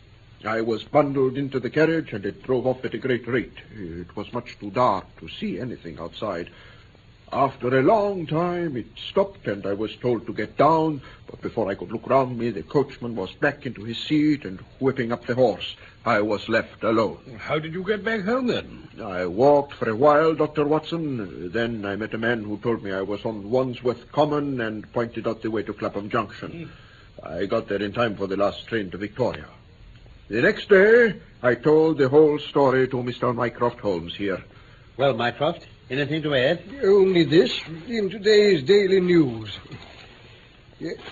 I 0.44 0.62
was 0.62 0.84
bundled 0.84 1.38
into 1.38 1.60
the 1.60 1.70
carriage 1.70 2.14
and 2.14 2.26
it 2.26 2.44
drove 2.44 2.68
off 2.68 2.86
at 2.86 2.94
a 2.94 3.00
great 3.00 3.28
rate. 3.28 3.58
It 3.76 4.16
was 4.16 4.32
much 4.32 4.58
too 4.60 4.70
dark 4.70 5.06
to 5.20 5.28
see 5.28 5.60
anything 5.60 5.98
outside. 6.00 6.50
After 7.32 7.80
a 7.80 7.84
long 7.84 8.28
time, 8.28 8.78
it 8.78 8.86
stopped 9.10 9.48
and 9.48 9.66
I 9.66 9.74
was 9.74 9.96
told 9.96 10.26
to 10.28 10.34
get 10.34 10.58
down, 10.58 11.02
but 11.28 11.42
before 11.42 11.70
I 11.70 11.76
could 11.76 11.92
look 11.92 12.08
round 12.08 12.38
me, 12.38 12.52
the 12.52 12.64
coachman 12.64 13.16
was 13.16 13.32
back 13.34 13.66
into 13.66 13.84
his 13.84 13.98
seat 13.98 14.46
and 14.46 14.60
whipping 14.80 15.12
up 15.12 15.26
the 15.26 15.36
horse. 15.36 15.76
I 16.06 16.22
was 16.22 16.48
left 16.48 16.84
alone. 16.84 17.40
How 17.40 17.58
did 17.58 17.74
you 17.74 17.84
get 17.84 18.04
back 18.04 18.22
home 18.22 18.48
then? 18.48 18.88
I 19.04 19.26
walked 19.26 19.74
for 19.74 19.90
a 19.90 19.96
while, 19.96 20.36
Dr. 20.36 20.66
Watson. 20.66 21.52
Then 21.52 21.84
I 21.84 21.96
met 21.96 22.14
a 22.14 22.18
man 22.20 22.44
who 22.44 22.58
told 22.60 22.84
me 22.84 22.92
I 22.92 23.02
was 23.02 23.26
on 23.26 23.50
Wandsworth 23.50 24.12
Common 24.12 24.62
and 24.62 24.92
pointed 24.94 25.28
out 25.28 25.42
the 25.42 25.50
way 25.50 25.64
to 25.64 25.74
Clapham 25.74 26.10
Junction. 26.10 26.52
Hmm. 26.52 27.28
I 27.28 27.46
got 27.48 27.68
there 27.68 27.82
in 27.82 27.92
time 27.92 28.16
for 28.16 28.28
the 28.28 28.38
last 28.38 28.68
train 28.68 28.92
to 28.92 28.98
Victoria. 28.98 29.48
The 30.28 30.42
next 30.42 30.70
day, 30.70 31.20
I 31.42 31.56
told 31.56 31.98
the 31.98 32.10
whole 32.10 32.38
story 32.40 32.88
to 32.88 32.98
Mr. 32.98 33.34
Mycroft 33.34 33.80
Holmes 33.80 34.16
here. 34.16 34.44
Well, 34.98 35.14
Mycroft, 35.14 35.66
anything 35.90 36.22
to 36.24 36.36
add? 36.36 36.62
Only 36.84 37.24
this 37.24 37.60
in 37.88 38.10
today's 38.10 38.64
Daily 38.64 39.00
News. 39.00 39.58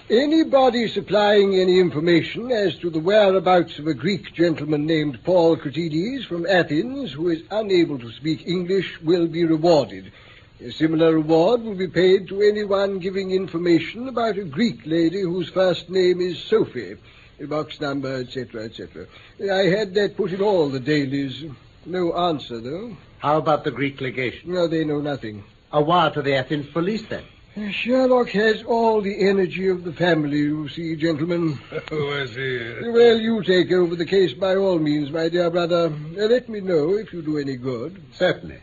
Anybody 0.09 0.87
supplying 0.89 1.55
any 1.55 1.79
information 1.79 2.51
as 2.51 2.75
to 2.79 2.89
the 2.89 2.99
whereabouts 2.99 3.79
of 3.79 3.87
a 3.87 3.93
Greek 3.93 4.33
gentleman 4.33 4.85
named 4.85 5.23
Paul 5.23 5.55
Kratides 5.55 6.25
from 6.25 6.45
Athens 6.45 7.13
who 7.13 7.29
is 7.29 7.43
unable 7.49 7.97
to 7.99 8.11
speak 8.11 8.45
English 8.45 8.99
will 9.01 9.27
be 9.27 9.45
rewarded. 9.45 10.11
A 10.59 10.71
similar 10.71 11.13
reward 11.13 11.63
will 11.63 11.75
be 11.75 11.87
paid 11.87 12.27
to 12.27 12.41
anyone 12.41 12.99
giving 12.99 13.31
information 13.31 14.07
about 14.07 14.37
a 14.37 14.43
Greek 14.43 14.85
lady 14.85 15.21
whose 15.21 15.49
first 15.49 15.89
name 15.89 16.19
is 16.19 16.37
Sophie. 16.43 16.97
Box 17.41 17.81
number, 17.81 18.21
etc., 18.21 18.65
etc. 18.65 19.05
I 19.41 19.65
had 19.77 19.93
that 19.95 20.15
put 20.15 20.31
in 20.31 20.41
all 20.41 20.69
the 20.69 20.79
dailies. 20.79 21.43
No 21.85 22.13
answer, 22.13 22.61
though. 22.61 22.95
How 23.23 23.37
about 23.37 23.63
the 23.63 23.71
Greek 23.71 24.01
legation? 24.01 24.51
No, 24.51 24.67
they 24.67 24.83
know 24.83 24.99
nothing. 24.99 25.45
A 25.71 25.81
wire 25.81 26.11
to 26.11 26.21
the 26.21 26.35
Athens 26.35 26.67
police, 26.73 27.03
then. 27.03 27.23
Sherlock 27.71 28.27
has 28.31 28.63
all 28.63 28.99
the 28.99 29.29
energy 29.29 29.69
of 29.69 29.85
the 29.85 29.93
family, 29.93 30.39
you 30.39 30.67
see, 30.67 30.97
gentlemen. 30.97 31.57
Oh, 31.91 32.21
I 32.21 32.25
see. 32.25 32.89
Well, 32.89 33.17
you 33.17 33.41
take 33.43 33.71
over 33.71 33.95
the 33.95 34.05
case 34.05 34.33
by 34.33 34.57
all 34.57 34.77
means, 34.77 35.09
my 35.09 35.29
dear 35.29 35.49
brother. 35.49 35.85
Uh, 35.85 36.27
let 36.27 36.49
me 36.49 36.59
know 36.59 36.95
if 36.95 37.13
you 37.13 37.21
do 37.21 37.37
any 37.37 37.55
good. 37.55 38.03
Certainly. 38.11 38.59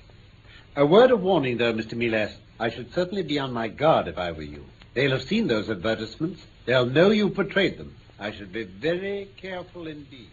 A 0.77 0.85
word 0.85 1.11
of 1.11 1.23
warning, 1.23 1.57
though, 1.57 1.73
Mr. 1.73 1.95
Melas. 1.95 2.33
I 2.59 2.69
should 2.69 2.93
certainly 2.93 3.23
be 3.23 3.39
on 3.39 3.55
my 3.55 3.69
guard 3.69 4.09
if 4.09 4.19
I 4.19 4.31
were 4.33 4.43
you. 4.43 4.67
They'll 4.93 5.13
have 5.13 5.23
seen 5.23 5.47
those 5.47 5.71
advertisements. 5.71 6.43
They'll 6.67 6.85
know 6.85 7.09
you 7.09 7.31
portrayed 7.31 7.79
them. 7.79 7.97
I 8.19 8.31
should 8.31 8.53
be 8.53 8.65
very 8.65 9.31
careful 9.39 9.87
indeed. 9.87 10.29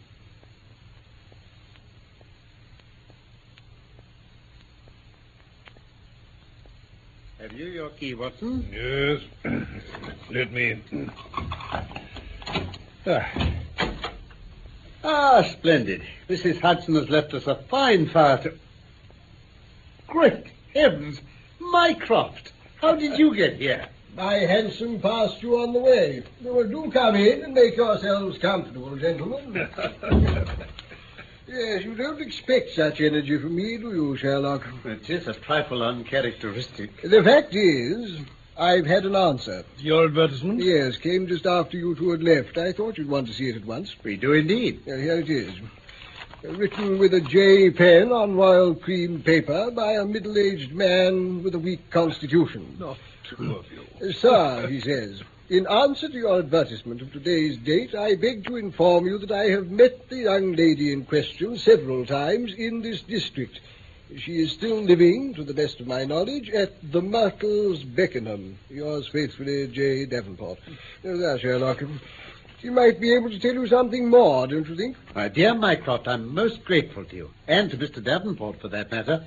Have 7.39 7.53
you 7.53 7.65
your 7.65 7.89
key, 7.89 8.15
Watson? 8.15 8.67
Yes. 8.71 9.21
Let 10.31 10.51
me. 10.51 10.79
Ah, 13.05 13.51
Ah, 15.03 15.43
splendid. 15.43 16.01
Mrs. 16.27 16.59
Hudson 16.59 16.95
has 16.95 17.09
left 17.09 17.33
us 17.33 17.47
a 17.47 17.55
fine 17.55 18.09
fire 18.09 18.39
to... 18.39 18.53
Great 20.07 20.47
heavens! 20.73 21.21
Mycroft! 21.59 22.51
How 22.81 22.95
did 22.95 23.17
you 23.17 23.35
get 23.35 23.55
here? 23.55 23.87
My 24.15 24.33
hansom 24.33 24.99
passed 24.99 25.41
you 25.43 25.59
on 25.59 25.73
the 25.73 25.79
way. 25.79 26.23
Well, 26.41 26.67
do 26.67 26.89
come 26.91 27.15
in 27.15 27.43
and 27.43 27.53
make 27.53 27.77
yourselves 27.77 28.37
comfortable, 28.39 28.95
gentlemen. 28.97 29.69
yes, 31.47 31.83
you 31.83 31.95
don't 31.95 32.21
expect 32.21 32.71
such 32.71 33.01
energy 33.01 33.37
from 33.37 33.55
me, 33.55 33.77
do 33.77 33.89
you, 33.93 34.17
Sherlock? 34.17 34.65
It 34.85 35.09
is 35.09 35.27
a 35.27 35.33
trifle 35.33 35.83
uncharacteristic. 35.83 37.01
The 37.01 37.23
fact 37.23 37.55
is, 37.55 38.19
I've 38.57 38.85
had 38.85 39.05
an 39.05 39.15
answer. 39.15 39.63
your 39.77 40.05
advertisement? 40.05 40.61
Yes, 40.61 40.97
came 40.97 41.27
just 41.27 41.45
after 41.45 41.77
you 41.77 41.95
two 41.95 42.11
had 42.11 42.23
left. 42.23 42.57
I 42.57 42.73
thought 42.73 42.97
you'd 42.97 43.09
want 43.09 43.27
to 43.27 43.33
see 43.33 43.49
it 43.49 43.55
at 43.55 43.65
once. 43.65 43.95
We 44.03 44.17
do 44.17 44.33
indeed. 44.33 44.81
Uh, 44.87 44.95
here 44.95 45.19
it 45.19 45.29
is. 45.29 45.51
Uh, 46.43 46.53
Written 46.53 46.97
with 46.99 47.13
a 47.13 47.21
J 47.21 47.69
pen 47.71 48.11
on 48.11 48.35
royal 48.35 48.73
cream 48.75 49.21
paper 49.21 49.71
by 49.71 49.93
a 49.93 50.05
middle-aged 50.05 50.73
man 50.73 51.43
with 51.43 51.55
a 51.55 51.59
weak 51.59 51.89
constitution. 51.89 52.77
Not 52.79 52.97
two 53.23 53.55
of 53.57 53.65
you. 53.71 54.13
Sir, 54.13 54.67
he 54.67 54.79
says, 54.79 55.21
in 55.49 55.65
answer 55.67 56.09
to 56.09 56.17
your 56.17 56.39
advertisement 56.39 57.01
of 57.01 57.11
today's 57.13 57.57
date, 57.57 57.95
I 57.95 58.15
beg 58.15 58.45
to 58.47 58.57
inform 58.57 59.05
you 59.05 59.17
that 59.19 59.31
I 59.31 59.45
have 59.49 59.69
met 59.71 60.09
the 60.09 60.17
young 60.17 60.53
lady 60.53 60.91
in 60.91 61.05
question 61.05 61.57
several 61.57 62.05
times 62.05 62.53
in 62.53 62.81
this 62.81 63.01
district. 63.01 63.59
She 64.17 64.41
is 64.41 64.51
still 64.51 64.81
living, 64.81 65.33
to 65.35 65.43
the 65.43 65.53
best 65.53 65.79
of 65.79 65.87
my 65.87 66.05
knowledge, 66.05 66.49
at 66.49 66.91
the 66.91 67.01
Myrtles, 67.01 67.83
Beckenham. 67.83 68.57
Yours 68.69 69.07
faithfully, 69.07 69.67
J. 69.67 70.05
Davenport. 70.05 70.59
Uh, 70.67 71.17
there, 71.17 71.39
Sherlock. 71.39 71.83
She 72.61 72.69
might 72.69 72.99
be 72.99 73.13
able 73.13 73.29
to 73.29 73.39
tell 73.39 73.53
you 73.53 73.67
something 73.67 74.09
more, 74.09 74.47
don't 74.47 74.67
you 74.67 74.75
think? 74.75 74.97
My 75.13 75.27
dear 75.27 75.53
Mycroft, 75.53 76.07
I'm 76.07 76.33
most 76.33 76.63
grateful 76.65 77.05
to 77.05 77.15
you, 77.15 77.31
and 77.47 77.69
to 77.71 77.77
Mr. 77.77 78.03
Davenport 78.03 78.59
for 78.59 78.69
that 78.69 78.91
matter. 78.91 79.23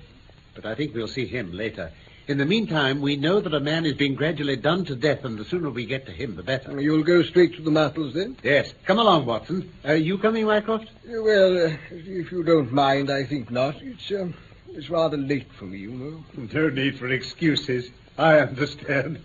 But 0.55 0.67
I 0.67 0.75
think 0.75 0.95
we'll 0.95 1.09
see 1.09 1.27
him 1.27 1.53
later. 1.53 1.93
In 2.31 2.39
the 2.39 2.47
meantime, 2.47 3.01
we 3.01 3.17
know 3.17 3.41
that 3.41 3.53
a 3.53 3.59
man 3.59 3.85
is 3.85 3.95
being 3.95 4.15
gradually 4.15 4.55
done 4.55 4.85
to 4.85 4.95
death, 4.95 5.25
and 5.25 5.37
the 5.37 5.45
sooner 5.45 5.69
we 5.69 5.85
get 5.85 6.07
to 6.07 6.13
him, 6.13 6.37
the 6.37 6.45
better. 6.45 6.81
You'll 6.81 7.03
go 7.03 7.25
straight 7.25 7.57
to 7.57 7.61
the 7.61 7.73
Myrtles, 7.73 8.15
then? 8.15 8.37
Yes. 8.45 8.73
Come 8.85 9.01
along, 9.01 9.27
Watson. 9.27 9.69
Are 9.85 9.97
you 9.97 10.17
coming, 10.17 10.47
Mycroft? 10.47 10.85
Uh, 10.85 11.23
Well, 11.25 11.67
uh, 11.67 11.77
if 11.91 12.31
you 12.31 12.45
don't 12.45 12.71
mind, 12.71 13.11
I 13.11 13.25
think 13.25 13.51
not. 13.51 13.83
It's, 13.83 14.13
um, 14.13 14.35
it's 14.69 14.89
rather 14.89 15.17
late 15.17 15.53
for 15.59 15.65
me, 15.65 15.79
you 15.79 15.91
know. 15.91 16.25
No 16.55 16.69
need 16.69 17.01
for 17.01 17.09
excuses. 17.09 17.91
I 18.17 18.39
understand. 18.39 19.19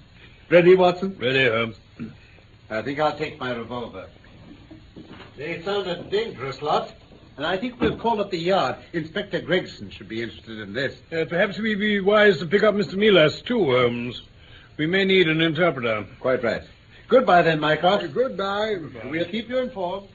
Ready, 0.49 0.73
Watson? 0.73 1.15
Ready, 1.19 1.47
Holmes. 1.47 1.75
I 2.71 2.81
think 2.81 2.99
I'll 2.99 3.15
take 3.15 3.39
my 3.39 3.53
revolver. 3.53 4.09
They 5.37 5.61
sound 5.61 5.85
a 5.85 6.01
dangerous 6.01 6.59
lot, 6.63 6.91
and 7.37 7.45
I 7.45 7.57
think 7.57 7.79
we'll 7.79 7.97
call 7.97 8.21
at 8.21 8.31
the 8.31 8.37
yard. 8.37 8.77
Inspector 8.93 9.39
Gregson 9.41 9.89
should 9.89 10.07
be 10.07 10.21
interested 10.21 10.59
in 10.59 10.73
this. 10.73 10.95
Uh, 11.11 11.25
perhaps 11.25 11.57
we'd 11.57 11.79
be 11.79 11.99
wise 11.99 12.39
to 12.39 12.45
pick 12.45 12.63
up 12.63 12.75
Mr. 12.75 12.95
Melas, 12.95 13.41
too, 13.41 13.65
Holmes. 13.65 14.21
We 14.77 14.87
may 14.87 15.05
need 15.05 15.27
an 15.27 15.41
interpreter. 15.41 16.05
Quite 16.19 16.43
right. 16.43 16.63
Goodbye, 17.07 17.43
then, 17.43 17.59
Mycroft. 17.59 18.13
Goodbye. 18.13 18.75
We'll 19.05 19.25
keep 19.25 19.49
you 19.49 19.59
informed. 19.59 20.09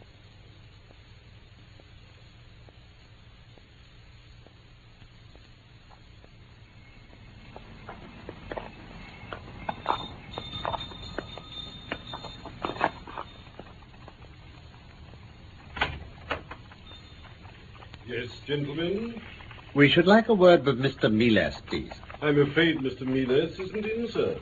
Yes, 18.10 18.28
gentlemen. 18.44 19.20
We 19.72 19.88
should 19.88 20.08
like 20.08 20.28
a 20.28 20.34
word 20.34 20.66
with 20.66 20.80
Mr. 20.80 21.12
Melas, 21.12 21.60
please. 21.66 21.92
I'm 22.20 22.40
afraid 22.40 22.78
Mr. 22.78 23.02
Miles 23.02 23.56
isn't 23.60 23.86
in, 23.86 24.10
sir. 24.10 24.36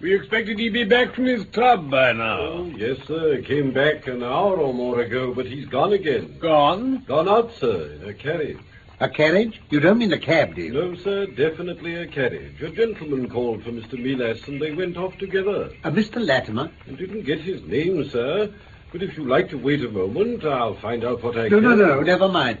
We 0.00 0.14
expected 0.14 0.60
he'd 0.60 0.72
be 0.72 0.84
back 0.84 1.16
from 1.16 1.24
his 1.24 1.44
club 1.46 1.90
by 1.90 2.12
now. 2.12 2.38
Oh, 2.38 2.72
yes, 2.76 2.96
sir. 3.08 3.42
Came 3.42 3.72
back 3.72 4.06
an 4.06 4.22
hour 4.22 4.56
or 4.56 4.72
more 4.72 5.00
ago, 5.00 5.34
but 5.34 5.46
he's 5.46 5.66
gone 5.66 5.94
again. 5.94 6.38
Gone? 6.38 7.02
Gone 7.08 7.28
out, 7.28 7.50
sir, 7.58 7.98
in 8.00 8.08
a 8.08 8.14
carriage. 8.14 8.58
A 9.00 9.08
carriage? 9.08 9.60
You 9.70 9.80
don't 9.80 9.98
mean 9.98 10.12
a 10.12 10.18
cab, 10.18 10.54
do 10.54 10.62
you? 10.62 10.72
No, 10.72 10.94
sir, 10.94 11.26
definitely 11.26 11.96
a 11.96 12.06
carriage. 12.06 12.62
A 12.62 12.70
gentleman 12.70 13.28
called 13.28 13.64
for 13.64 13.70
Mr. 13.72 14.00
Melas, 14.00 14.46
and 14.46 14.62
they 14.62 14.72
went 14.72 14.96
off 14.96 15.18
together. 15.18 15.72
Uh, 15.82 15.90
Mr. 15.90 16.24
Latimer? 16.24 16.70
I 16.86 16.92
didn't 16.92 17.22
get 17.22 17.40
his 17.40 17.62
name, 17.64 18.08
sir. 18.10 18.48
But 18.92 19.02
if 19.02 19.16
you 19.18 19.24
like 19.24 19.50
to 19.50 19.58
wait 19.58 19.84
a 19.84 19.88
moment, 19.90 20.44
I'll 20.44 20.76
find 20.76 21.04
out 21.04 21.20
what 21.24 21.36
I 21.36 21.48
No, 21.48 21.60
can. 21.60 21.62
No, 21.62 21.74
no, 21.74 21.86
no. 21.96 22.00
Never 22.02 22.28
mind. 22.28 22.58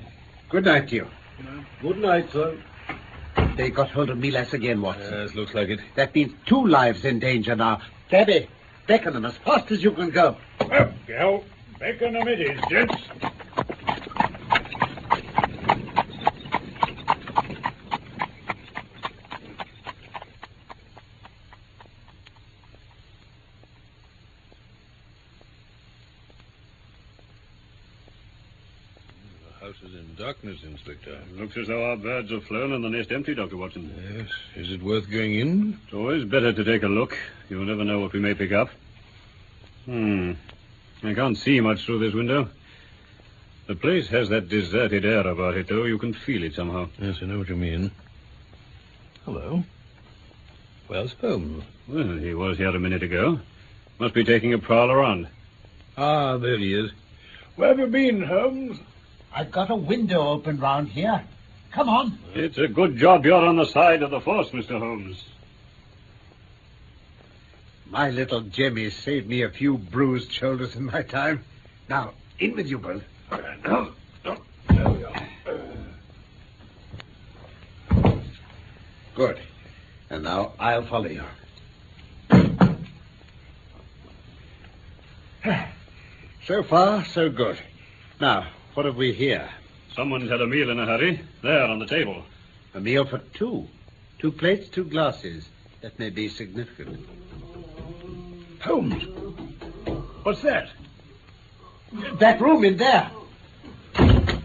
Good 0.50 0.64
night 0.64 0.88
to 0.88 0.94
you. 0.94 1.06
Good 1.82 1.98
night, 1.98 2.32
sir. 2.32 2.56
They 3.56 3.70
got 3.70 3.90
hold 3.90 4.08
of 4.08 4.18
Melas 4.18 4.54
again, 4.54 4.80
Watson. 4.80 5.12
Yes, 5.12 5.34
looks 5.34 5.52
like 5.52 5.68
it. 5.68 5.80
That 5.94 6.14
means 6.14 6.32
two 6.46 6.66
lives 6.66 7.04
in 7.04 7.18
danger 7.18 7.54
now. 7.54 7.82
Debbie, 8.08 8.48
Beckenham 8.86 9.26
as 9.26 9.36
fast 9.38 9.70
as 9.70 9.82
you 9.82 9.90
can 9.92 10.10
go. 10.10 10.36
Well, 10.66 10.92
Gal, 11.06 11.44
Beckenham 11.78 12.26
it 12.28 12.40
is, 12.40 12.60
gents. 12.70 12.94
House 29.68 29.76
is 29.82 29.94
in 29.94 30.14
darkness, 30.14 30.58
Inspector. 30.62 31.18
Looks 31.34 31.56
as 31.58 31.66
though 31.66 31.90
our 31.90 31.96
birds 31.96 32.30
have 32.30 32.44
flown 32.44 32.72
and 32.72 32.82
the 32.82 32.88
nest 32.88 33.12
empty, 33.12 33.34
Dr. 33.34 33.58
Watson. 33.58 33.92
Yes. 34.16 34.28
Is 34.56 34.72
it 34.72 34.82
worth 34.82 35.10
going 35.10 35.34
in? 35.34 35.78
It's 35.84 35.92
always 35.92 36.24
better 36.24 36.54
to 36.54 36.64
take 36.64 36.84
a 36.84 36.88
look. 36.88 37.14
You'll 37.50 37.66
never 37.66 37.84
know 37.84 38.00
what 38.00 38.14
we 38.14 38.20
may 38.20 38.32
pick 38.32 38.50
up. 38.52 38.70
Hmm. 39.84 40.32
I 41.02 41.12
can't 41.12 41.36
see 41.36 41.60
much 41.60 41.84
through 41.84 41.98
this 41.98 42.14
window. 42.14 42.48
The 43.66 43.74
place 43.74 44.08
has 44.08 44.30
that 44.30 44.48
deserted 44.48 45.04
air 45.04 45.26
about 45.26 45.58
it, 45.58 45.68
though. 45.68 45.84
You 45.84 45.98
can 45.98 46.14
feel 46.14 46.44
it 46.44 46.54
somehow. 46.54 46.88
Yes, 46.98 47.18
I 47.20 47.26
know 47.26 47.38
what 47.38 47.50
you 47.50 47.56
mean. 47.56 47.90
Hello. 49.26 49.64
Where's 50.86 51.12
Holmes? 51.20 51.64
Well, 51.86 52.16
he 52.16 52.32
was 52.32 52.56
here 52.56 52.74
a 52.74 52.80
minute 52.80 53.02
ago. 53.02 53.38
Must 53.98 54.14
be 54.14 54.24
taking 54.24 54.54
a 54.54 54.58
prowl 54.58 54.90
around. 54.90 55.28
Ah, 55.98 56.38
there 56.38 56.56
he 56.56 56.72
is. 56.72 56.90
Where 57.56 57.68
have 57.68 57.78
you 57.78 57.88
been, 57.88 58.22
Holmes? 58.22 58.78
I've 59.34 59.50
got 59.50 59.70
a 59.70 59.76
window 59.76 60.28
open 60.28 60.58
round 60.58 60.88
here. 60.88 61.22
Come 61.72 61.88
on. 61.88 62.18
It's 62.34 62.58
a 62.58 62.68
good 62.68 62.96
job 62.96 63.24
you're 63.24 63.34
on 63.34 63.56
the 63.56 63.66
side 63.66 64.02
of 64.02 64.10
the 64.10 64.20
force, 64.20 64.48
Mr. 64.50 64.78
Holmes. 64.78 65.22
My 67.90 68.10
little 68.10 68.40
Jemmy 68.42 68.90
saved 68.90 69.26
me 69.28 69.42
a 69.42 69.50
few 69.50 69.78
bruised 69.78 70.32
shoulders 70.32 70.76
in 70.76 70.84
my 70.86 71.02
time. 71.02 71.44
Now, 71.88 72.12
in 72.38 72.54
with 72.54 72.68
you 72.68 72.78
both. 72.78 73.02
Good. 79.14 79.40
And 80.10 80.22
now 80.22 80.52
I'll 80.58 80.86
follow 80.86 81.08
you. 81.08 81.24
So 86.46 86.62
far, 86.62 87.04
so 87.04 87.28
good. 87.28 87.58
Now, 88.22 88.46
what 88.74 88.86
have 88.86 88.96
we 88.96 89.12
here? 89.12 89.48
Someone's 89.94 90.30
had 90.30 90.40
a 90.40 90.46
meal 90.46 90.70
in 90.70 90.78
a 90.78 90.86
hurry. 90.86 91.20
There, 91.42 91.64
on 91.64 91.78
the 91.78 91.86
table. 91.86 92.22
A 92.74 92.80
meal 92.80 93.04
for 93.04 93.18
two. 93.34 93.66
Two 94.18 94.32
plates, 94.32 94.68
two 94.68 94.84
glasses. 94.84 95.48
That 95.80 95.98
may 95.98 96.10
be 96.10 96.28
significant. 96.28 97.06
Holmes. 98.60 99.04
What's 100.22 100.42
that? 100.42 100.68
That 102.18 102.40
room 102.40 102.64
in 102.64 102.76
there. 102.76 103.10
Stand 103.94 104.42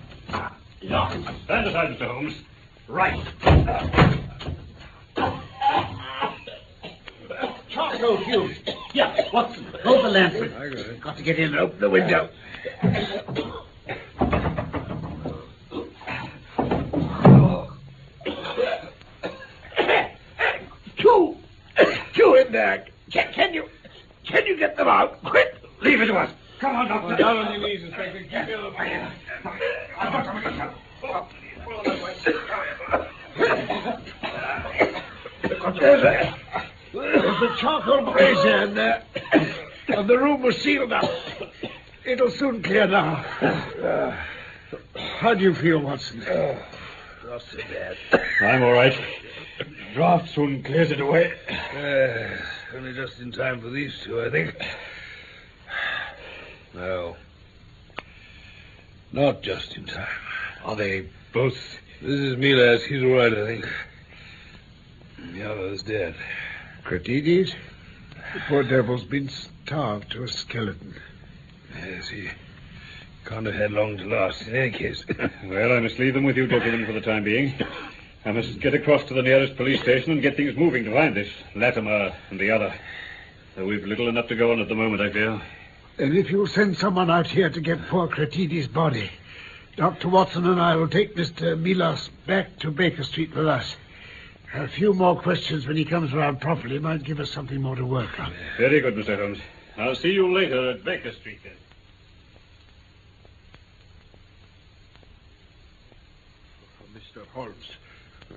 aside, 1.67 1.97
Mr. 1.97 2.07
Holmes. 2.07 2.35
Right. 2.87 3.19
Charcoal 7.69 8.17
fuse. 8.23 8.57
Yeah, 8.93 9.27
Watson. 9.33 9.65
Hold 9.83 10.05
the 10.05 10.09
lantern. 10.09 10.99
Got 10.99 11.17
to 11.17 11.23
get 11.23 11.39
in 11.39 11.53
and 11.53 11.59
open 11.59 11.79
the 11.79 11.89
window. 11.89 12.29
Two. 20.97 21.37
Two. 22.53 22.91
Can, 23.11 23.33
can 23.33 23.53
you... 23.53 23.69
Can 24.25 24.45
you 24.45 24.57
get 24.57 24.77
them 24.77 24.87
out? 24.87 25.21
Quick. 25.23 25.55
Leave 25.81 26.01
it 26.01 26.05
to 26.05 26.15
us. 26.15 26.31
Come 26.59 26.75
on, 26.75 26.87
Doctor. 26.87 27.17
Down 27.17 27.37
on 27.37 27.53
your 27.53 27.67
knees, 27.67 27.83
Inspector. 27.83 28.19
Keep 28.23 28.47
your 28.47 28.71
There's 35.79 36.03
a, 36.03 36.35
there's 36.93 37.41
a 37.41 37.55
charcoal 37.57 38.11
brazier 38.13 38.63
in 38.63 38.75
there. 38.75 39.03
And 39.87 40.09
the 40.09 40.17
room 40.17 40.41
was 40.41 40.57
sealed 40.57 40.93
up. 40.93 41.09
It'll 42.05 42.31
soon 42.31 42.63
clear 42.63 42.87
now. 42.87 43.15
how 45.19 45.33
do 45.33 45.43
you 45.43 45.53
feel, 45.53 45.79
Watson? 45.79 46.19
Not 46.19 47.41
so 47.41 47.57
bad. 47.57 47.97
I'm 48.41 48.63
all 48.63 48.71
right. 48.71 48.97
Draft 49.93 50.33
soon 50.33 50.63
clears 50.63 50.89
it 50.89 50.99
away. 50.99 51.31
Uh, 51.49 52.75
only 52.75 52.93
just 52.93 53.19
in 53.19 53.31
time 53.31 53.61
for 53.61 53.69
these 53.69 53.93
two, 54.03 54.23
I 54.23 54.31
think. 54.31 54.55
No. 56.73 57.15
Not 59.11 59.43
just 59.43 59.75
in 59.75 59.85
time. 59.85 60.07
Are 60.65 60.75
they 60.75 61.09
both? 61.31 61.55
This 62.01 62.19
is 62.19 62.37
Melas. 62.37 62.83
He's 62.85 63.03
all 63.03 63.09
right, 63.09 63.31
I 63.31 63.45
think. 63.45 63.65
The 65.33 65.51
other's 65.51 65.83
dead. 65.83 66.15
Kratides? 66.83 67.53
The 68.33 68.39
poor 68.47 68.63
devil's 68.63 69.03
been 69.03 69.29
starved 69.29 70.11
to 70.13 70.23
a 70.23 70.27
skeleton. 70.27 70.95
Yes, 71.75 72.07
he 72.07 72.29
can't 73.25 73.45
have 73.45 73.53
had 73.53 73.71
long 73.71 73.97
to 73.97 74.05
last 74.05 74.47
in 74.47 74.55
any 74.55 74.71
case. 74.71 75.05
Well, 75.45 75.71
I 75.71 75.79
must 75.81 75.99
leave 75.99 76.15
them 76.15 76.23
with 76.23 76.35
you, 76.35 76.47
gentlemen, 76.47 76.87
for 76.87 76.93
the 76.93 77.01
time 77.01 77.23
being. 77.23 77.53
I 78.25 78.31
must 78.31 78.59
get 78.59 78.73
across 78.73 79.03
to 79.05 79.13
the 79.13 79.21
nearest 79.21 79.57
police 79.57 79.81
station 79.81 80.13
and 80.13 80.21
get 80.21 80.37
things 80.37 80.55
moving 80.55 80.85
to 80.85 80.93
find 80.93 81.15
this 81.15 81.29
Latimer 81.55 82.13
and 82.29 82.39
the 82.39 82.51
other. 82.51 82.73
Though 83.55 83.65
we've 83.65 83.83
little 83.85 84.07
enough 84.07 84.27
to 84.29 84.35
go 84.35 84.51
on 84.53 84.61
at 84.61 84.69
the 84.69 84.75
moment, 84.75 85.01
I 85.01 85.11
fear. 85.11 85.41
and 85.99 86.17
if 86.17 86.31
you'll 86.31 86.47
send 86.47 86.77
someone 86.77 87.11
out 87.11 87.27
here 87.27 87.49
to 87.49 87.61
get 87.61 87.85
poor 87.87 88.07
Kratides' 88.07 88.71
body, 88.71 89.11
Dr. 89.75 90.07
Watson 90.07 90.45
and 90.47 90.61
I 90.61 90.75
will 90.75 90.87
take 90.87 91.15
Mr. 91.15 91.59
Melas 91.59 92.09
back 92.25 92.57
to 92.59 92.71
Baker 92.71 93.03
Street 93.03 93.35
with 93.35 93.47
us. 93.47 93.75
A 94.53 94.67
few 94.67 94.93
more 94.93 95.19
questions 95.19 95.67
when 95.67 95.75
he 95.75 95.83
comes 95.83 96.13
around 96.13 96.39
properly 96.39 96.79
might 96.79 97.03
give 97.03 97.19
us 97.19 97.31
something 97.31 97.59
more 97.61 97.75
to 97.75 97.85
work 97.85 98.19
on. 98.19 98.31
Very 98.57 98.79
good, 98.81 98.95
Mr. 98.95 99.17
Holmes. 99.17 99.39
I'll 99.77 99.95
see 99.95 100.11
you 100.11 100.31
later 100.33 100.69
at 100.69 100.83
Baker 100.85 101.11
Street, 101.11 101.39
then. 101.43 101.53
Mr. 106.95 107.25
Holmes. 107.33 107.55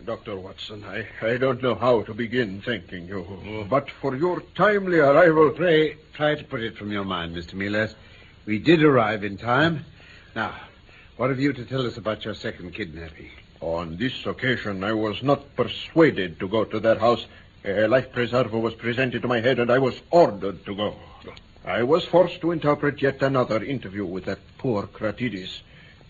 Dr. 0.05 0.37
Watson, 0.37 0.85
I, 0.85 1.07
I 1.21 1.37
don't 1.37 1.63
know 1.63 1.75
how 1.75 2.03
to 2.03 2.15
begin 2.15 2.61
thanking 2.61 3.09
you, 3.09 3.67
but 3.69 3.91
for 3.91 4.15
your 4.15 4.41
timely 4.55 4.99
arrival. 4.99 5.51
Pray, 5.51 5.97
try 6.13 6.35
to 6.35 6.45
put 6.45 6.63
it 6.63 6.77
from 6.77 6.93
your 6.93 7.05
mind, 7.05 7.35
Mr. 7.35 7.55
Melas. 7.55 7.95
We 8.45 8.59
did 8.59 8.83
arrive 8.83 9.25
in 9.25 9.37
time. 9.37 9.85
Now, 10.35 10.55
what 11.17 11.31
have 11.31 11.41
you 11.41 11.53
to 11.53 11.65
tell 11.65 11.87
us 11.87 11.97
about 11.97 12.25
your 12.25 12.35
second 12.35 12.75
kidnapping? 12.75 13.31
On 13.61 13.97
this 13.97 14.27
occasion, 14.27 14.85
I 14.85 14.93
was 14.93 15.23
not 15.23 15.57
persuaded 15.57 16.39
to 16.41 16.49
go 16.49 16.65
to 16.65 16.79
that 16.81 16.99
house. 16.99 17.27
A 17.65 17.89
life 17.89 18.13
preserver 18.13 18.59
was 18.59 18.75
presented 18.75 19.23
to 19.23 19.29
my 19.29 19.41
head, 19.41 19.59
and 19.59 19.73
I 19.73 19.79
was 19.79 20.01
ordered 20.11 20.65
to 20.67 20.75
go. 20.75 20.95
I 21.65 21.83
was 21.83 22.05
forced 22.05 22.41
to 22.43 22.53
interpret 22.53 23.03
yet 23.03 23.23
another 23.23 23.65
interview 23.65 24.05
with 24.05 24.27
that 24.27 24.39
poor 24.59 24.85
Kratides. 24.85 25.63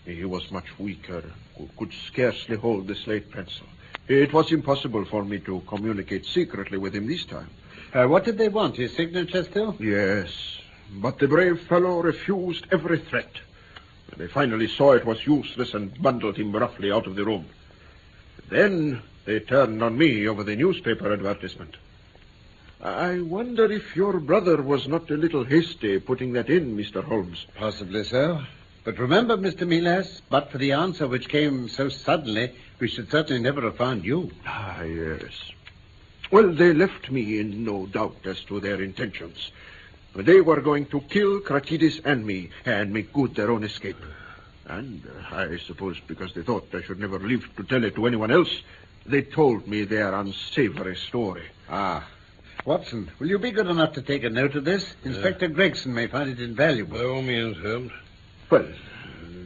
He 0.05 0.23
was 0.23 0.51
much 0.51 0.77
weaker, 0.77 1.23
could 1.77 1.93
scarcely 2.07 2.57
hold 2.57 2.87
the 2.87 2.95
slate 2.95 3.31
pencil. 3.31 3.65
It 4.07 4.31
was 4.31 4.51
impossible 4.51 5.03
for 5.05 5.25
me 5.25 5.39
to 5.39 5.61
communicate 5.67 6.25
secretly 6.25 6.77
with 6.77 6.95
him 6.95 7.07
this 7.07 7.25
time. 7.25 7.49
Uh, 7.93 8.05
what 8.05 8.23
did 8.23 8.37
they 8.37 8.47
want? 8.47 8.77
His 8.77 8.95
signature 8.95 9.43
still? 9.43 9.75
Yes, 9.79 10.29
but 10.93 11.19
the 11.19 11.27
brave 11.27 11.59
fellow 11.61 12.01
refused 12.01 12.67
every 12.71 12.99
threat. 12.99 13.31
They 14.15 14.27
finally 14.27 14.67
saw 14.67 14.93
it 14.93 15.05
was 15.05 15.25
useless 15.27 15.73
and 15.73 16.01
bundled 16.01 16.37
him 16.37 16.55
roughly 16.55 16.91
out 16.91 17.05
of 17.05 17.15
the 17.15 17.25
room. 17.25 17.45
Then 18.49 19.01
they 19.25 19.41
turned 19.41 19.83
on 19.83 19.97
me 19.97 20.27
over 20.27 20.43
the 20.43 20.55
newspaper 20.55 21.11
advertisement. 21.11 21.75
I 22.81 23.19
wonder 23.19 23.69
if 23.71 23.95
your 23.95 24.19
brother 24.19 24.61
was 24.61 24.87
not 24.87 25.11
a 25.11 25.17
little 25.17 25.43
hasty 25.43 25.99
putting 25.99 26.33
that 26.33 26.49
in, 26.49 26.77
Mr. 26.77 27.03
Holmes. 27.03 27.45
Possibly 27.55 28.03
so. 28.05 28.41
But 28.83 28.99
remember, 28.99 29.35
Mr. 29.35 29.67
Melas, 29.67 30.21
but 30.29 30.49
for 30.49 30.59
the 30.59 30.71
answer 30.71 31.07
which 31.07 31.27
came 31.27 31.67
so 31.67 31.89
suddenly, 31.89 32.53
we 32.79 32.87
should 32.87 33.09
certainly 33.09 33.41
never 33.41 33.61
have 33.61 33.77
found 33.77 34.05
you. 34.05 34.31
Ah, 34.45 34.81
yes. 34.83 35.33
Well, 36.31 36.53
they 36.53 36.73
left 36.73 37.09
me 37.09 37.39
in 37.39 37.63
no 37.63 37.85
doubt 37.85 38.17
as 38.25 38.39
to 38.45 38.59
their 38.59 38.81
intentions. 38.81 39.51
They 40.15 40.41
were 40.41 40.61
going 40.61 40.87
to 40.87 41.01
kill 41.01 41.41
Kratides 41.41 42.01
and 42.03 42.25
me 42.25 42.49
and 42.65 42.91
make 42.91 43.13
good 43.13 43.35
their 43.35 43.51
own 43.51 43.63
escape. 43.63 44.03
And 44.65 45.01
uh, 45.05 45.35
I 45.35 45.57
suppose 45.57 45.97
because 46.07 46.33
they 46.33 46.41
thought 46.41 46.67
I 46.73 46.81
should 46.81 46.99
never 46.99 47.19
live 47.19 47.47
to 47.55 47.63
tell 47.63 47.83
it 47.83 47.95
to 47.95 48.05
anyone 48.05 48.31
else, 48.31 48.61
they 49.05 49.21
told 49.21 49.67
me 49.67 49.85
their 49.85 50.13
unsavory 50.13 50.97
story. 50.97 51.45
Ah. 51.69 52.05
Watson, 52.65 53.09
will 53.19 53.29
you 53.29 53.39
be 53.39 53.51
good 53.51 53.67
enough 53.67 53.93
to 53.93 54.01
take 54.01 54.25
a 54.25 54.29
note 54.29 54.55
of 54.55 54.65
this? 54.65 54.93
Inspector 55.05 55.47
Gregson 55.49 55.93
may 55.93 56.07
find 56.07 56.29
it 56.29 56.41
invaluable. 56.41 56.97
By 56.97 57.05
all 57.05 57.21
means, 57.21 57.57
Holmes. 57.57 57.93
Well, 58.49 58.67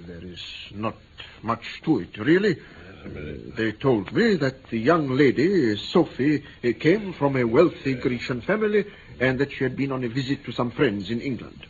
there 0.08 0.24
is 0.24 0.42
not 0.74 0.96
much 1.44 1.82
to 1.84 2.00
it, 2.00 2.18
really. 2.18 2.58
They 3.04 3.72
told 3.72 4.14
me 4.14 4.36
that 4.36 4.68
the 4.70 4.78
young 4.78 5.10
lady, 5.10 5.76
Sophie, 5.78 6.44
uh, 6.64 6.72
came 6.80 7.14
from 7.14 7.36
a 7.36 7.44
wealthy 7.44 7.96
Grecian 7.96 8.42
family 8.42 8.86
and 9.20 9.40
that 9.40 9.52
she 9.52 9.64
had 9.64 9.76
been 9.76 9.92
on 9.92 10.04
a 10.04 10.08
visit 10.10 10.44
to 10.46 10.52
some 10.52 10.72
friends 10.72 11.10
in 11.10 11.22
England. 11.22 11.66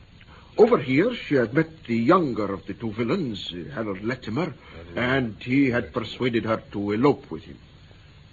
Over 0.58 0.78
here, 0.78 1.15
she 1.15 1.36
had 1.36 1.54
met 1.54 1.86
the 1.86 1.96
younger 1.96 2.54
of 2.54 2.65
the 2.65 2.74
two 2.74 2.91
villains, 2.91 3.54
uh, 3.54 3.74
Harold 3.74 4.04
Latimer, 4.04 4.54
and 4.96 5.36
he 5.41 5.70
had 5.70 5.94
persuaded 5.94 6.46
her 6.46 6.62
to 6.72 6.91
elope 6.91 7.32
with 7.32 7.44
him. 7.44 7.58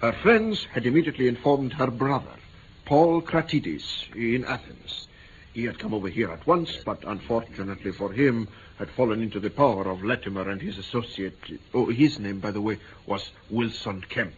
Her 0.01 0.13
friends 0.13 0.65
had 0.65 0.87
immediately 0.87 1.29
informed 1.29 1.73
her 1.75 1.91
brother, 1.91 2.37
Paul 2.85 3.23
Kratides, 3.23 4.15
in 4.15 4.45
Athens. 4.45 5.09
He 5.53 5.65
had 5.65 5.79
come 5.79 5.95
over 5.95 6.09
here 6.09 6.31
at 6.31 6.47
once, 6.47 6.77
but 6.85 7.03
unfortunately 7.05 7.93
for 7.93 8.13
him, 8.13 8.49
had 8.79 8.91
fallen 8.91 9.23
into 9.23 9.41
the 9.41 9.51
power 9.51 9.89
of 9.89 10.05
Latimer 10.05 10.49
and 10.49 10.61
his 10.63 10.79
associate. 10.79 11.39
Oh, 11.75 11.87
his 11.87 12.19
name, 12.19 12.39
by 12.39 12.51
the 12.51 12.61
way, 12.61 12.79
was 13.07 13.31
Wilson 13.51 14.03
Kemp. 14.09 14.35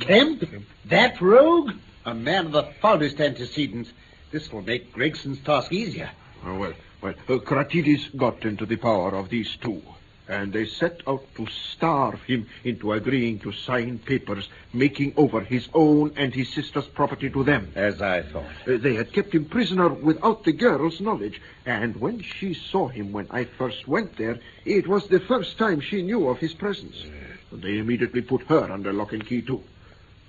Kemp? 0.00 0.44
That 0.86 1.20
rogue? 1.20 1.72
A 2.06 2.14
man 2.14 2.46
of 2.46 2.52
the 2.52 2.62
foulest 2.80 3.20
antecedents. 3.20 3.92
This 4.30 4.52
will 4.52 4.62
make 4.62 4.92
Gregson's 4.92 5.40
task 5.40 5.72
easier. 5.72 6.10
Oh, 6.44 6.58
well, 6.58 6.72
well, 7.02 7.14
uh, 7.28 7.36
got 7.36 8.44
into 8.44 8.66
the 8.66 8.76
power 8.76 9.14
of 9.14 9.28
these 9.28 9.56
two, 9.56 9.82
and 10.28 10.52
they 10.52 10.66
set 10.66 11.00
out 11.06 11.24
to 11.36 11.46
starve 11.46 12.22
him 12.22 12.46
into 12.64 12.92
agreeing 12.92 13.38
to 13.40 13.52
sign 13.52 13.98
papers 13.98 14.48
making 14.72 15.14
over 15.16 15.40
his 15.40 15.68
own 15.74 16.12
and 16.16 16.34
his 16.34 16.52
sister's 16.52 16.86
property 16.86 17.30
to 17.30 17.44
them. 17.44 17.70
As 17.74 18.02
I 18.02 18.22
thought. 18.22 18.44
Uh, 18.66 18.76
they 18.78 18.94
had 18.94 19.12
kept 19.12 19.34
him 19.34 19.44
prisoner 19.44 19.88
without 19.88 20.44
the 20.44 20.52
girl's 20.52 21.00
knowledge, 21.00 21.40
and 21.64 21.96
when 21.96 22.20
she 22.20 22.54
saw 22.54 22.88
him 22.88 23.12
when 23.12 23.26
I 23.30 23.44
first 23.44 23.86
went 23.86 24.16
there, 24.16 24.38
it 24.64 24.88
was 24.88 25.06
the 25.06 25.20
first 25.20 25.58
time 25.58 25.80
she 25.80 26.02
knew 26.02 26.28
of 26.28 26.38
his 26.38 26.54
presence. 26.54 27.04
They 27.52 27.78
immediately 27.78 28.22
put 28.22 28.42
her 28.42 28.70
under 28.70 28.92
lock 28.92 29.12
and 29.12 29.24
key, 29.24 29.42
too. 29.42 29.62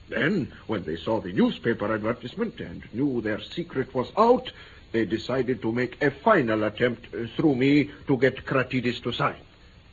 Then, 0.09 0.53
when 0.67 0.83
they 0.83 0.95
saw 0.95 1.19
the 1.19 1.33
newspaper 1.33 1.93
advertisement 1.93 2.59
and 2.61 2.83
knew 2.93 3.19
their 3.21 3.41
secret 3.41 3.93
was 3.93 4.09
out, 4.17 4.51
they 4.93 5.05
decided 5.05 5.61
to 5.61 5.71
make 5.71 6.01
a 6.01 6.11
final 6.11 6.63
attempt 6.63 7.13
uh, 7.13 7.27
through 7.35 7.55
me 7.55 7.91
to 8.07 8.17
get 8.17 8.45
Kratides 8.45 9.03
to 9.03 9.11
sign. 9.11 9.35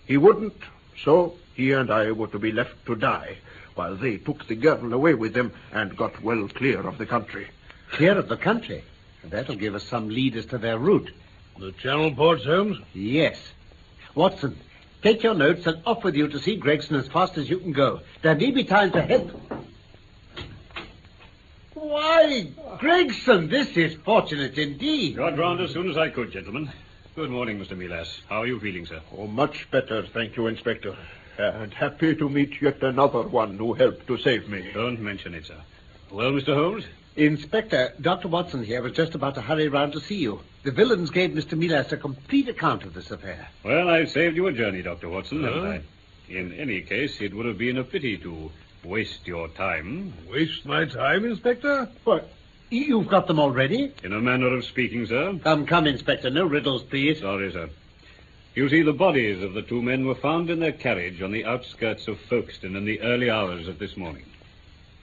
He 0.06 0.16
wouldn't, 0.16 0.56
so 1.02 1.34
he 1.54 1.72
and 1.72 1.90
I 1.90 2.12
were 2.12 2.26
to 2.28 2.38
be 2.38 2.52
left 2.52 2.86
to 2.86 2.94
die, 2.94 3.38
while 3.74 3.96
they 3.96 4.18
took 4.18 4.46
the 4.46 4.54
girl 4.54 4.92
away 4.92 5.14
with 5.14 5.34
them 5.34 5.52
and 5.72 5.96
got 5.96 6.22
well 6.22 6.48
clear 6.48 6.86
of 6.86 6.98
the 6.98 7.06
country. 7.06 7.48
Clear 7.92 8.18
of 8.18 8.28
the 8.28 8.36
country. 8.36 8.84
That'll 9.24 9.56
give 9.56 9.74
us 9.74 9.84
some 9.84 10.08
lead 10.08 10.36
as 10.36 10.46
to 10.46 10.58
their 10.58 10.78
route. 10.78 11.10
The 11.58 11.72
Channel 11.72 12.14
ports, 12.14 12.44
Holmes? 12.44 12.78
Yes. 12.92 13.38
Watson, 14.14 14.58
take 15.02 15.22
your 15.22 15.34
notes 15.34 15.66
and 15.66 15.80
off 15.86 16.04
with 16.04 16.16
you 16.16 16.28
to 16.28 16.38
see 16.38 16.56
Gregson 16.56 16.96
as 16.96 17.08
fast 17.08 17.38
as 17.38 17.48
you 17.48 17.58
can 17.58 17.72
go. 17.72 18.00
There 18.22 18.34
may 18.34 18.50
be 18.50 18.64
time 18.64 18.92
to 18.92 19.02
help. 19.02 19.30
Why, 21.74 22.48
Gregson, 22.78 23.48
this 23.48 23.76
is 23.76 23.94
fortunate 24.04 24.58
indeed. 24.58 25.16
Got 25.16 25.38
round 25.38 25.60
as 25.60 25.70
soon 25.70 25.88
as 25.88 25.96
I 25.96 26.08
could, 26.10 26.32
gentlemen. 26.32 26.70
Good 27.14 27.30
morning, 27.30 27.60
Mr. 27.60 27.76
Melas. 27.76 28.20
How 28.28 28.42
are 28.42 28.46
you 28.46 28.58
feeling, 28.58 28.86
sir? 28.86 29.00
Oh, 29.16 29.26
much 29.26 29.70
better, 29.70 30.04
thank 30.12 30.36
you, 30.36 30.48
Inspector. 30.48 30.96
And 31.38 31.72
happy 31.72 32.14
to 32.16 32.28
meet 32.28 32.60
yet 32.60 32.82
another 32.82 33.22
one 33.22 33.56
who 33.56 33.72
helped 33.74 34.06
to 34.08 34.18
save 34.18 34.48
me. 34.48 34.70
Don't 34.74 35.00
mention 35.00 35.34
it, 35.34 35.46
sir. 35.46 35.56
Well, 36.10 36.32
Mr. 36.32 36.54
Holmes? 36.54 36.84
Inspector, 37.16 37.94
Dr. 38.00 38.26
Watson 38.28 38.64
here 38.64 38.82
was 38.82 38.92
just 38.92 39.14
about 39.14 39.36
to 39.36 39.40
hurry 39.40 39.68
round 39.68 39.92
to 39.92 40.00
see 40.00 40.16
you. 40.16 40.40
The 40.64 40.72
villains 40.72 41.10
gave 41.10 41.30
Mr. 41.30 41.56
Melas 41.56 41.92
a 41.92 41.96
complete 41.96 42.48
account 42.48 42.82
of 42.82 42.94
this 42.94 43.10
affair. 43.12 43.48
Well, 43.64 43.88
I've 43.88 44.10
saved 44.10 44.34
you 44.36 44.48
a 44.48 44.52
journey, 44.52 44.82
Dr. 44.82 45.08
Watson, 45.08 45.44
haven't 45.44 45.62
Huh? 45.62 45.68
I? 45.68 45.82
In 46.32 46.52
any 46.54 46.80
case, 46.82 47.20
it 47.20 47.32
would 47.34 47.46
have 47.46 47.58
been 47.58 47.78
a 47.78 47.84
pity 47.84 48.16
to 48.18 48.50
waste 48.82 49.26
your 49.26 49.48
time. 49.48 50.12
Waste 50.28 50.64
my 50.66 50.84
time, 50.86 51.24
Inspector? 51.24 51.88
What? 52.02 52.28
You've 52.70 53.08
got 53.08 53.26
them 53.26 53.38
already? 53.38 53.92
In 54.02 54.12
a 54.12 54.20
manner 54.20 54.54
of 54.54 54.64
speaking, 54.64 55.06
sir. 55.06 55.38
Come, 55.42 55.66
come, 55.66 55.86
Inspector. 55.86 56.28
No 56.30 56.44
riddles, 56.46 56.82
please. 56.82 57.20
Sorry, 57.20 57.52
sir. 57.52 57.68
You 58.54 58.68
see, 58.68 58.82
the 58.82 58.92
bodies 58.92 59.42
of 59.42 59.54
the 59.54 59.62
two 59.62 59.82
men 59.82 60.06
were 60.06 60.14
found 60.14 60.48
in 60.48 60.60
their 60.60 60.72
carriage 60.72 61.20
on 61.20 61.32
the 61.32 61.44
outskirts 61.44 62.06
of 62.06 62.20
Folkestone 62.20 62.76
in 62.76 62.84
the 62.84 63.00
early 63.00 63.28
hours 63.28 63.66
of 63.66 63.78
this 63.78 63.96
morning. 63.96 64.24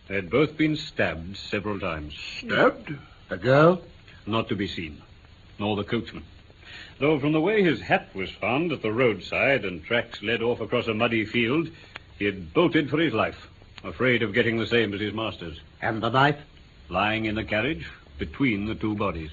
They 0.08 0.16
had 0.16 0.30
both 0.30 0.58
been 0.58 0.78
stabbed 0.78 1.38
several 1.38 1.80
times. 1.80 2.14
Stabbed? 2.40 2.96
The 3.30 3.38
girl? 3.38 3.82
Not 4.26 4.50
to 4.50 4.56
be 4.56 4.68
seen, 4.68 5.02
nor 5.60 5.76
the 5.76 5.84
coachman. 5.84 6.24
Though 7.00 7.20
from 7.20 7.32
the 7.34 7.42
way 7.42 7.64
his 7.64 7.82
hat 7.82 8.10
was 8.14 8.30
found 8.30 8.72
at 8.72 8.82
the 8.82 8.92
roadside 8.92 9.66
and 9.66 9.84
tracks 9.84 10.22
led 10.22 10.42
off 10.42 10.62
across 10.62 10.88
a 10.88 10.94
muddy 10.94 11.26
field, 11.26 11.70
he 12.18 12.26
had 12.26 12.54
bolted 12.54 12.90
for 12.90 13.00
his 13.00 13.14
life, 13.14 13.48
afraid 13.84 14.22
of 14.22 14.34
getting 14.34 14.58
the 14.58 14.68
same 14.68 14.94
as 14.94 15.02
his 15.02 15.14
masters. 15.14 15.60
And 15.82 16.02
the 16.02 16.10
knife? 16.10 16.40
Lying 16.92 17.26
in 17.26 17.36
the 17.36 17.44
carriage 17.46 17.90
between 18.20 18.66
the 18.66 18.76
two 18.76 18.96
bodies. 18.96 19.32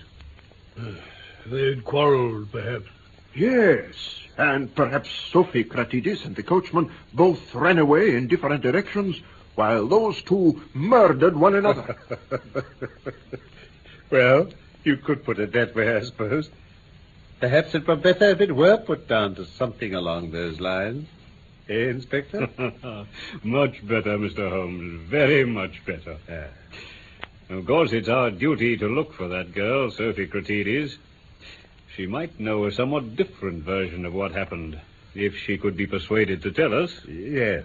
They'd 1.47 1.85
quarreled, 1.85 2.53
perhaps. 2.53 2.87
Yes. 3.35 3.95
And 4.37 4.73
perhaps 4.73 5.11
Sophie 5.33 5.65
Kratides 5.65 6.25
and 6.25 6.37
the 6.37 6.45
coachman 6.45 6.93
both 7.13 7.53
ran 7.55 7.79
away 7.79 8.15
in 8.15 8.29
different 8.29 8.63
directions 8.63 9.21
while 9.57 9.89
those 9.89 10.23
two 10.23 10.63
murdered 10.73 11.37
one 11.37 11.57
another. 11.57 11.97
Well, 14.11 14.49
you 14.85 14.97
could 14.97 15.23
put 15.25 15.39
it 15.39 15.53
that 15.53 15.75
way, 15.75 15.95
I 15.95 16.01
suppose. 16.01 16.49
Perhaps 17.41 17.75
it 17.75 17.87
were 17.87 17.97
better 17.97 18.31
if 18.31 18.41
it 18.41 18.55
were 18.55 18.79
put 18.79 19.07
down 19.07 19.35
to 19.35 19.45
something 19.45 19.95
along 19.95 20.31
those 20.31 20.61
lines. 20.61 21.07
Eh, 21.69 21.91
Inspector? 21.91 22.49
much 23.43 23.87
better, 23.87 24.17
Mr. 24.17 24.49
Holmes. 24.49 25.03
Very 25.11 25.45
much 25.45 25.85
better. 25.85 26.17
Of 27.51 27.65
course, 27.65 27.93
it's 27.93 28.11
our 28.11 28.31
duty 28.31 28.77
to 28.77 28.87
look 28.87 29.15
for 29.15 29.29
that 29.29 29.55
girl, 29.55 29.91
Sophie 29.91 30.27
Kratides. 30.27 30.97
She 31.97 32.07
might 32.07 32.39
know 32.39 32.67
a 32.67 32.73
somewhat 32.73 33.17
different 33.17 33.65
version 33.65 34.05
of 34.05 34.13
what 34.13 34.33
happened, 34.33 34.79
if 35.15 35.35
she 35.35 35.57
could 35.57 35.75
be 35.75 35.87
persuaded 35.87 36.43
to 36.43 36.53
tell 36.53 36.75
us. 36.75 36.93
yes. 37.07 37.65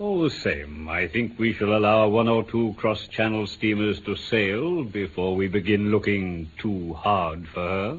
All 0.00 0.20
the 0.20 0.30
same, 0.30 0.88
I 0.88 1.06
think 1.06 1.38
we 1.38 1.52
shall 1.52 1.76
allow 1.76 2.08
one 2.08 2.26
or 2.26 2.42
two 2.42 2.74
cross-channel 2.76 3.46
steamers 3.46 4.00
to 4.00 4.16
sail 4.16 4.82
before 4.82 5.36
we 5.36 5.46
begin 5.46 5.92
looking 5.92 6.50
too 6.58 6.94
hard 6.94 7.46
for 7.46 7.60
her. 7.60 7.98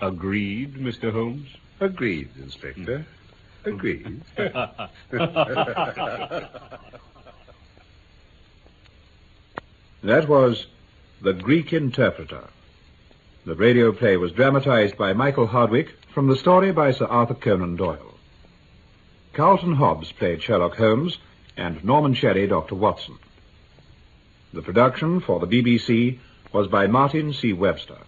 Agreed, 0.00 0.76
Mr. 0.76 1.12
Holmes? 1.12 1.50
Agreed, 1.80 2.30
Inspector. 2.38 3.06
Hmm. 3.64 3.68
Agreed. 3.68 4.22
That 10.02 10.28
was 10.28 10.66
The 11.22 11.32
Greek 11.32 11.72
Interpreter. 11.72 12.44
The 13.44 13.56
radio 13.56 13.90
play 13.90 14.16
was 14.16 14.30
dramatized 14.30 14.96
by 14.96 15.12
Michael 15.12 15.48
Hardwick 15.48 15.88
from 16.14 16.28
the 16.28 16.36
story 16.36 16.70
by 16.70 16.92
Sir 16.92 17.06
Arthur 17.06 17.34
Conan 17.34 17.74
Doyle. 17.74 18.14
Carlton 19.32 19.74
Hobbs 19.74 20.12
played 20.12 20.40
Sherlock 20.40 20.76
Holmes 20.76 21.18
and 21.56 21.84
Norman 21.84 22.14
Shelley 22.14 22.46
Dr. 22.46 22.76
Watson. 22.76 23.18
The 24.52 24.62
production 24.62 25.20
for 25.20 25.40
the 25.40 25.46
BBC 25.46 26.20
was 26.52 26.68
by 26.68 26.86
Martin 26.86 27.32
C. 27.32 27.52
Webster. 27.52 27.98